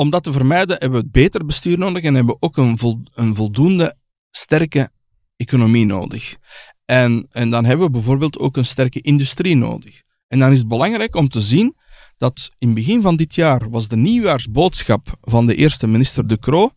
om 0.00 0.10
dat 0.10 0.22
te 0.22 0.32
vermijden 0.32 0.76
hebben 0.78 0.98
we 0.98 1.04
het 1.04 1.12
beter 1.12 1.46
bestuur 1.46 1.78
nodig 1.78 2.02
en 2.02 2.14
hebben 2.14 2.34
we 2.34 2.46
ook 2.46 2.56
een, 2.56 2.78
een 3.14 3.34
voldoende 3.34 3.94
sterke 4.30 4.90
economie 5.36 5.86
nodig. 5.86 6.36
En, 6.84 7.26
en 7.30 7.50
dan 7.50 7.64
hebben 7.64 7.86
we 7.86 7.92
bijvoorbeeld 7.92 8.38
ook 8.38 8.56
een 8.56 8.64
sterke 8.64 9.00
industrie 9.00 9.56
nodig. 9.56 10.02
En 10.28 10.38
dan 10.38 10.52
is 10.52 10.58
het 10.58 10.68
belangrijk 10.68 11.16
om 11.16 11.28
te 11.28 11.40
zien 11.40 11.76
dat 12.20 12.50
in 12.58 12.74
begin 12.74 13.02
van 13.02 13.16
dit 13.16 13.34
jaar 13.34 13.70
was 13.70 13.88
de 13.88 13.96
nieuwjaarsboodschap 13.96 15.16
van 15.20 15.46
de 15.46 15.54
eerste 15.54 15.86
minister 15.86 16.26
De 16.26 16.38
Croo 16.38 16.70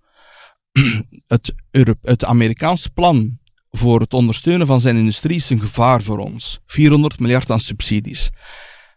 het, 1.27 1.53
het 2.01 2.25
Amerikaans 2.25 2.88
plan 2.88 3.39
voor 3.69 3.99
het 3.99 4.13
ondersteunen 4.13 4.67
van 4.67 4.82
zijn 4.82 4.95
industrie 4.95 5.36
is 5.36 5.49
een 5.49 5.60
gevaar 5.60 6.01
voor 6.01 6.17
ons. 6.17 6.60
400 6.65 7.19
miljard 7.19 7.49
aan 7.49 7.60
subsidies. 7.60 8.29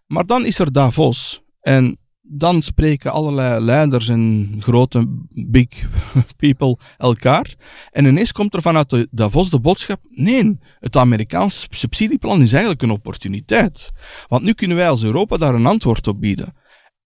Maar 0.07 0.27
dan 0.27 0.47
is 0.47 0.59
er 0.59 0.73
Davos. 0.73 1.43
En 1.61 1.99
dan 2.29 2.63
spreken 2.63 3.13
allerlei 3.13 3.61
leiders 3.61 4.09
en 4.09 4.57
grote 4.59 5.07
big 5.31 5.69
people 6.37 6.79
elkaar. 6.97 7.55
En 7.91 8.05
ineens 8.05 8.33
komt 8.33 8.55
er 8.55 8.63
vanuit 8.63 8.91
de 8.91 9.09
Davos 9.11 9.51
de 9.51 9.61
boodschap: 9.61 10.01
nee, 10.11 10.59
het 10.81 10.97
Amerikaans 10.97 11.67
subsidieplan 11.71 12.43
is 12.43 12.53
eigenlijk 12.53 12.83
een 12.83 12.91
opportuniteit. 12.91 13.91
Want 14.29 14.43
nu 14.43 14.53
kunnen 14.53 14.77
wij 14.77 14.89
als 14.89 15.03
Europa 15.03 15.37
daar 15.37 15.55
een 15.55 15.67
antwoord 15.67 16.07
op 16.07 16.21
bieden. 16.21 16.55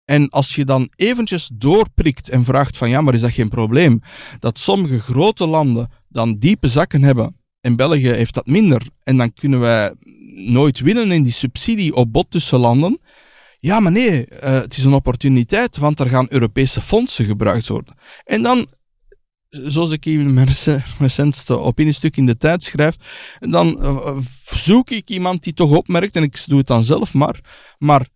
En 0.05 0.29
als 0.29 0.55
je 0.55 0.65
dan 0.65 0.91
eventjes 0.97 1.51
doorprikt 1.55 2.29
en 2.29 2.45
vraagt 2.45 2.77
van 2.77 2.89
ja, 2.89 3.01
maar 3.01 3.15
is 3.15 3.21
dat 3.21 3.33
geen 3.33 3.49
probleem? 3.49 4.01
Dat 4.39 4.59
sommige 4.59 5.01
grote 5.01 5.47
landen 5.47 5.91
dan 6.09 6.39
diepe 6.39 6.69
zakken 6.69 7.03
hebben 7.03 7.37
en 7.61 7.77
België 7.77 8.09
heeft 8.09 8.35
dat 8.35 8.47
minder. 8.47 8.83
En 9.03 9.17
dan 9.17 9.33
kunnen 9.33 9.61
wij 9.61 9.95
nooit 10.35 10.81
winnen 10.81 11.13
in 11.13 11.23
die 11.23 11.33
subsidie 11.33 11.95
op 11.95 12.13
bod 12.13 12.31
tussen 12.31 12.59
landen. 12.59 13.01
Ja, 13.61 13.81
maar 13.81 13.93
nee, 13.93 14.27
uh, 14.31 14.39
het 14.41 14.77
is 14.77 14.85
een 14.85 14.93
opportuniteit, 14.93 15.77
want 15.77 16.01
er 16.01 16.09
gaan 16.09 16.27
Europese 16.31 16.81
fondsen 16.81 17.25
gebruikt 17.25 17.69
worden. 17.69 17.95
En 18.25 18.43
dan, 18.43 18.67
zoals 19.49 19.91
ik 19.91 20.07
in 20.07 20.35
mijn 20.35 20.49
recentste 20.99 21.59
opiniestuk 21.59 22.17
in 22.17 22.27
de 22.27 22.37
tijd 22.37 22.63
schrijf, 22.63 22.97
dan 23.39 23.79
uh, 23.83 24.17
zoek 24.45 24.91
ik 24.91 25.11
iemand 25.11 25.43
die 25.43 25.53
toch 25.53 25.77
opmerkt, 25.77 26.17
en 26.17 26.23
ik 26.23 26.45
doe 26.47 26.59
het 26.59 26.67
dan 26.67 26.85
zelf 26.85 27.15
maar, 27.15 27.41
maar 27.79 28.09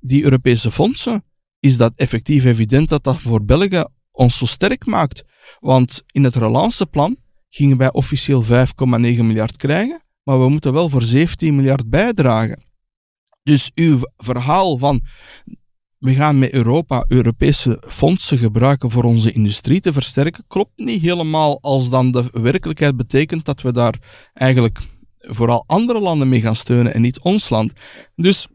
die 0.00 0.24
Europese 0.24 0.70
fondsen, 0.70 1.24
is 1.60 1.76
dat 1.76 1.92
effectief 1.96 2.44
evident 2.44 2.88
dat 2.88 3.04
dat 3.04 3.20
voor 3.20 3.44
België 3.44 3.84
ons 4.10 4.38
zo 4.38 4.46
sterk 4.46 4.86
maakt? 4.86 5.24
Want 5.60 6.02
in 6.06 6.24
het 6.24 6.34
relanceplan 6.34 7.16
gingen 7.48 7.76
wij 7.76 7.92
officieel 7.92 8.44
5,9 8.44 8.48
miljard 8.86 9.56
krijgen, 9.56 10.02
maar 10.22 10.40
we 10.40 10.48
moeten 10.48 10.72
wel 10.72 10.88
voor 10.88 11.02
17 11.02 11.56
miljard 11.56 11.90
bijdragen. 11.90 12.67
Dus 13.48 13.70
uw 13.74 13.98
verhaal 14.16 14.78
van 14.78 15.00
we 15.98 16.14
gaan 16.14 16.38
met 16.38 16.52
Europa 16.52 17.04
Europese 17.08 17.82
fondsen 17.86 18.38
gebruiken 18.38 18.90
voor 18.90 19.04
onze 19.04 19.32
industrie 19.32 19.80
te 19.80 19.92
versterken, 19.92 20.44
klopt 20.46 20.72
niet 20.76 21.02
helemaal 21.02 21.58
als 21.60 21.90
dan 21.90 22.10
de 22.10 22.24
werkelijkheid 22.32 22.96
betekent 22.96 23.44
dat 23.44 23.60
we 23.60 23.72
daar 23.72 23.98
eigenlijk 24.34 24.78
vooral 25.18 25.64
andere 25.66 26.00
landen 26.00 26.28
mee 26.28 26.40
gaan 26.40 26.56
steunen 26.56 26.94
en 26.94 27.00
niet 27.00 27.20
ons 27.20 27.48
land. 27.48 27.72
Dus 28.14 28.46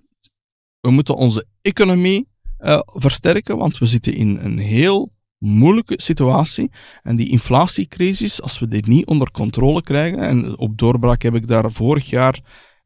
we 0.79 0.91
moeten 0.91 1.15
onze 1.15 1.45
economie 1.61 2.27
uh, 2.59 2.79
versterken, 2.85 3.57
want 3.57 3.77
we 3.77 3.85
zitten 3.85 4.13
in 4.13 4.37
een 4.41 4.57
heel 4.57 5.11
moeilijke 5.37 6.01
situatie. 6.01 6.71
En 7.01 7.15
die 7.15 7.29
inflatiecrisis, 7.29 8.41
als 8.41 8.59
we 8.59 8.67
dit 8.67 8.87
niet 8.87 9.05
onder 9.05 9.31
controle 9.31 9.81
krijgen, 9.81 10.19
en 10.19 10.57
op 10.57 10.77
doorbraak 10.77 11.21
heb 11.21 11.35
ik 11.35 11.47
daar 11.47 11.71
vorig 11.71 12.09
jaar 12.09 12.41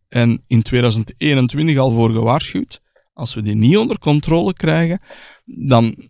en 0.08 0.44
in 0.48 0.62
2021 0.62 1.78
al 1.78 1.92
voor 1.92 2.10
gewaarschuwd. 2.12 2.82
Als 3.14 3.34
we 3.34 3.42
die 3.42 3.56
niet 3.56 3.78
onder 3.78 4.00
controle 4.00 4.54
krijgen, 4.54 5.00
dan 5.46 6.10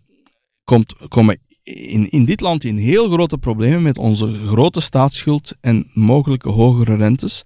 komt, 0.64 1.08
komen 1.08 1.40
in, 1.62 2.10
in 2.10 2.24
dit 2.24 2.40
land 2.40 2.64
in 2.64 2.76
heel 2.76 3.10
grote 3.10 3.38
problemen 3.38 3.82
met 3.82 3.98
onze 3.98 4.32
grote 4.32 4.80
staatsschuld 4.80 5.54
en 5.60 5.90
mogelijke 5.92 6.48
hogere 6.48 6.96
rentes. 6.96 7.44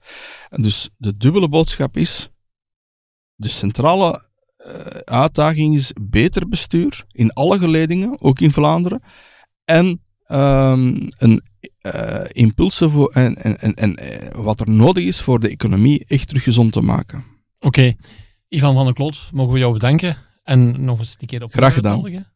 En 0.48 0.62
dus 0.62 0.88
de 0.96 1.16
dubbele 1.16 1.48
boodschap 1.48 1.96
is: 1.96 2.30
de 3.34 3.48
centrale 3.48 4.30
uh, 4.58 4.70
uitdaging 5.04 5.76
is 5.76 5.92
beter 6.00 6.48
bestuur 6.48 7.04
in 7.08 7.32
alle 7.32 7.58
geledingen, 7.58 8.20
ook 8.20 8.40
in 8.40 8.50
Vlaanderen. 8.50 9.02
En 9.64 9.86
um, 10.30 11.08
een 11.18 11.42
uh, 11.82 12.20
impulsen 12.28 12.90
voor, 12.90 13.10
en, 13.10 13.36
en, 13.36 13.58
en, 13.58 13.74
en 13.74 13.96
eh, 13.96 14.44
wat 14.44 14.60
er 14.60 14.70
nodig 14.70 15.04
is 15.04 15.20
voor 15.20 15.40
de 15.40 15.48
economie 15.48 16.04
echt 16.08 16.28
terug 16.28 16.42
gezond 16.42 16.72
te 16.72 16.80
maken. 16.80 17.24
Oké, 17.60 17.94
Ivan 18.48 18.74
van 18.74 18.84
der 18.84 18.94
Kloot, 18.94 19.28
mogen 19.32 19.52
we 19.52 19.58
jou 19.58 19.72
bedanken 19.72 20.16
en 20.42 20.84
nog 20.84 20.98
eens 20.98 21.16
een 21.20 21.26
keer 21.26 21.42
op 21.42 21.52
Graag 21.52 21.74
gedaan. 21.74 22.26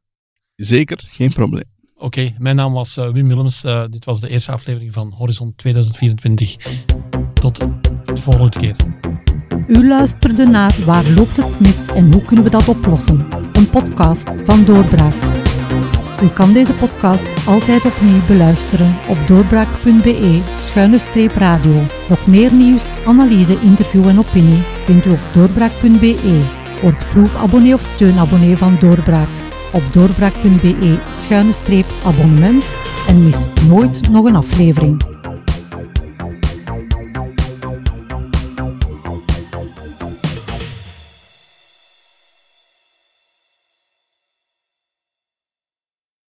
Zeker, 0.56 1.04
geen 1.10 1.32
probleem. 1.32 1.74
Oké, 1.98 2.34
mijn 2.38 2.56
naam 2.56 2.72
was 2.72 2.96
uh, 2.96 3.12
Wim 3.12 3.28
Willems. 3.28 3.64
Uh, 3.64 3.84
dit 3.90 4.04
was 4.04 4.20
de 4.20 4.28
eerste 4.28 4.52
aflevering 4.52 4.92
van 4.92 5.12
Horizon 5.12 5.54
2024. 5.56 6.56
Tot 7.34 7.58
de 8.04 8.16
volgende 8.20 8.58
keer. 8.58 8.76
U 9.66 9.88
luisterde 9.88 10.46
naar 10.46 10.76
Waar 10.84 11.10
loopt 11.10 11.36
het 11.36 11.60
mis 11.60 11.86
en 11.86 12.12
hoe 12.12 12.24
kunnen 12.24 12.44
we 12.44 12.50
dat 12.50 12.68
oplossen? 12.68 13.26
Een 13.52 13.70
podcast 13.70 14.28
van 14.44 14.64
Doorbraak. 14.64 15.35
U 16.22 16.28
kan 16.28 16.52
deze 16.52 16.72
podcast 16.72 17.46
altijd 17.46 17.84
opnieuw 17.84 18.24
beluisteren 18.26 18.96
op 19.08 19.16
doorbraak.be 19.26 20.42
schuine 20.58 20.98
streep 20.98 21.32
radio. 21.32 21.72
Nog 22.08 22.26
meer 22.26 22.52
nieuws, 22.52 22.82
analyse, 23.06 23.60
interview 23.60 24.08
en 24.08 24.18
opinie 24.18 24.62
vindt 24.84 25.06
u 25.06 25.10
op 25.10 25.20
doorbraak.be. 25.32 26.40
Word 26.82 27.08
proefabonnee 27.08 27.74
of 27.74 27.90
steunabonnee 27.94 28.56
van 28.56 28.76
Doorbraak 28.80 29.28
op 29.72 29.82
doorbraak.be 29.92 30.98
schuine 31.10 31.52
streep 31.52 31.86
abonnement 32.04 32.74
en 33.08 33.24
mis 33.24 33.36
nooit 33.68 34.08
nog 34.10 34.24
een 34.24 34.36
aflevering. 34.36 35.15